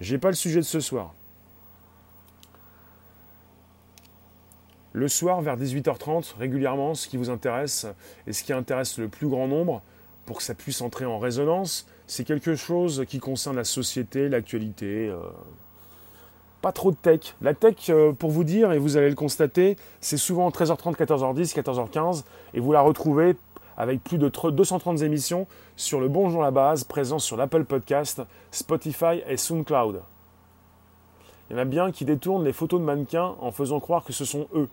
[0.00, 1.14] J'ai pas le sujet de ce soir.
[4.92, 7.86] Le soir, vers 18h30, régulièrement, ce qui vous intéresse
[8.26, 9.82] et ce qui intéresse le plus grand nombre,
[10.24, 15.08] pour que ça puisse entrer en résonance, c'est quelque chose qui concerne la société, l'actualité.
[15.08, 15.18] Euh,
[16.64, 17.34] pas trop de tech.
[17.42, 21.54] La tech, euh, pour vous dire, et vous allez le constater, c'est souvent 13h30, 14h10,
[21.54, 23.36] 14h15, et vous la retrouvez
[23.76, 25.46] avec plus de 230 émissions
[25.76, 30.00] sur le Bonjour la base, présent sur l'Apple Podcast, Spotify et SoundCloud.
[31.50, 34.14] Il y en a bien qui détournent les photos de mannequins en faisant croire que
[34.14, 34.70] ce sont eux.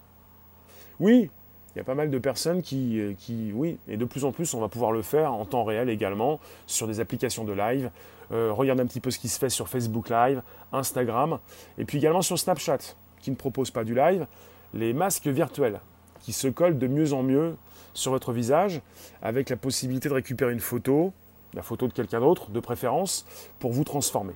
[1.01, 1.29] Oui,
[1.75, 4.31] il y a pas mal de personnes qui, euh, qui, oui, et de plus en
[4.31, 7.89] plus, on va pouvoir le faire en temps réel également sur des applications de live.
[8.31, 10.41] Euh, regardez un petit peu ce qui se fait sur Facebook Live,
[10.73, 11.39] Instagram,
[11.77, 14.25] et puis également sur Snapchat, qui ne propose pas du live,
[14.73, 15.79] les masques virtuels
[16.21, 17.55] qui se collent de mieux en mieux
[17.93, 18.81] sur votre visage,
[19.21, 21.13] avec la possibilité de récupérer une photo,
[21.53, 23.25] la photo de quelqu'un d'autre, de préférence,
[23.59, 24.35] pour vous transformer.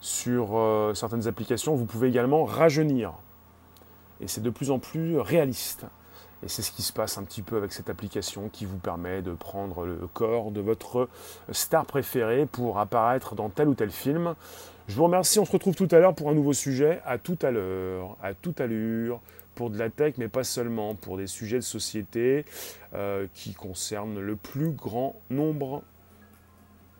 [0.00, 3.12] Sur euh, certaines applications, vous pouvez également rajeunir.
[4.22, 5.84] Et c'est de plus en plus réaliste.
[6.44, 9.22] Et c'est ce qui se passe un petit peu avec cette application qui vous permet
[9.22, 11.08] de prendre le corps de votre
[11.52, 14.34] star préférée pour apparaître dans tel ou tel film.
[14.88, 17.00] Je vous remercie, on se retrouve tout à l'heure pour un nouveau sujet.
[17.04, 19.20] À tout à l'heure, à tout à l'heure
[19.54, 22.44] pour de la tech, mais pas seulement, pour des sujets de société
[22.94, 25.82] euh, qui concernent le plus grand nombre,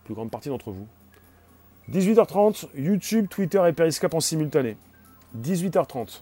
[0.04, 0.86] plus grande partie d'entre vous.
[1.90, 4.76] 18h30, YouTube, Twitter et Periscope en simultané.
[5.40, 6.20] 18h30.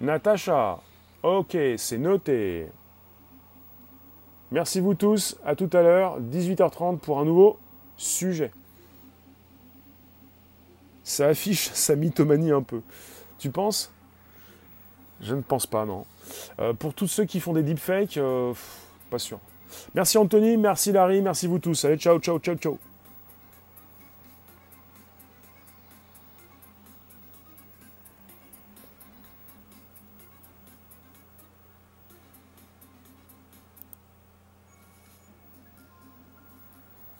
[0.00, 0.78] Natacha,
[1.22, 2.68] ok, c'est noté.
[4.50, 7.58] Merci vous tous, à tout à l'heure, 18h30 pour un nouveau
[7.96, 8.52] sujet.
[11.02, 12.80] ça affiche sa mythomanie un peu.
[13.38, 13.90] Tu penses?
[15.20, 16.06] Je ne pense pas, non.
[16.60, 18.52] Euh, pour tous ceux qui font des deepfakes, euh,
[19.10, 19.40] pas sûr.
[19.94, 21.84] Merci Anthony, merci Larry, merci vous tous.
[21.84, 22.78] Allez, ciao, ciao, ciao, ciao.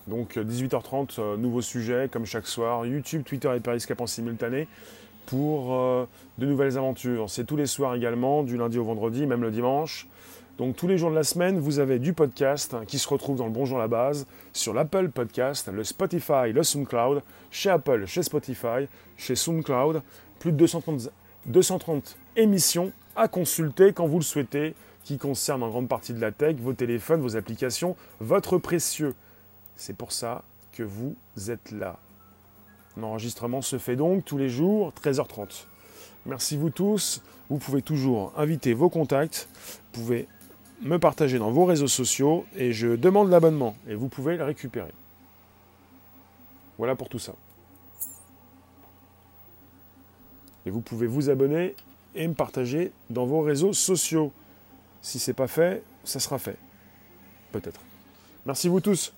[0.08, 4.66] Donc 18h30, euh, nouveau sujet comme chaque soir, YouTube, Twitter et Periscope en simultané
[5.26, 6.06] pour euh,
[6.38, 7.28] de nouvelles aventures.
[7.28, 10.08] C'est tous les soirs également, du lundi au vendredi, même le dimanche.
[10.56, 13.44] Donc tous les jours de la semaine, vous avez du podcast qui se retrouve dans
[13.44, 18.88] le Bonjour la base, sur l'Apple Podcast, le Spotify, le SoundCloud, chez Apple, chez Spotify,
[19.18, 20.00] chez SoundCloud.
[20.40, 21.10] Plus de 230,
[21.46, 26.32] 230 émissions à consulter quand vous le souhaitez, qui concernent en grande partie de la
[26.32, 29.14] tech, vos téléphones, vos applications, votre précieux
[29.78, 31.16] c'est pour ça que vous
[31.48, 31.98] êtes là.
[32.98, 35.66] L'enregistrement se fait donc tous les jours, 13h30.
[36.26, 37.22] Merci vous tous.
[37.48, 39.48] Vous pouvez toujours inviter vos contacts.
[39.54, 40.28] Vous pouvez
[40.82, 44.92] me partager dans vos réseaux sociaux et je demande l'abonnement et vous pouvez le récupérer.
[46.76, 47.34] Voilà pour tout ça.
[50.66, 51.74] Et vous pouvez vous abonner
[52.14, 54.32] et me partager dans vos réseaux sociaux.
[55.02, 56.56] Si ce n'est pas fait, ça sera fait.
[57.52, 57.80] Peut-être.
[58.44, 59.12] Merci vous tous.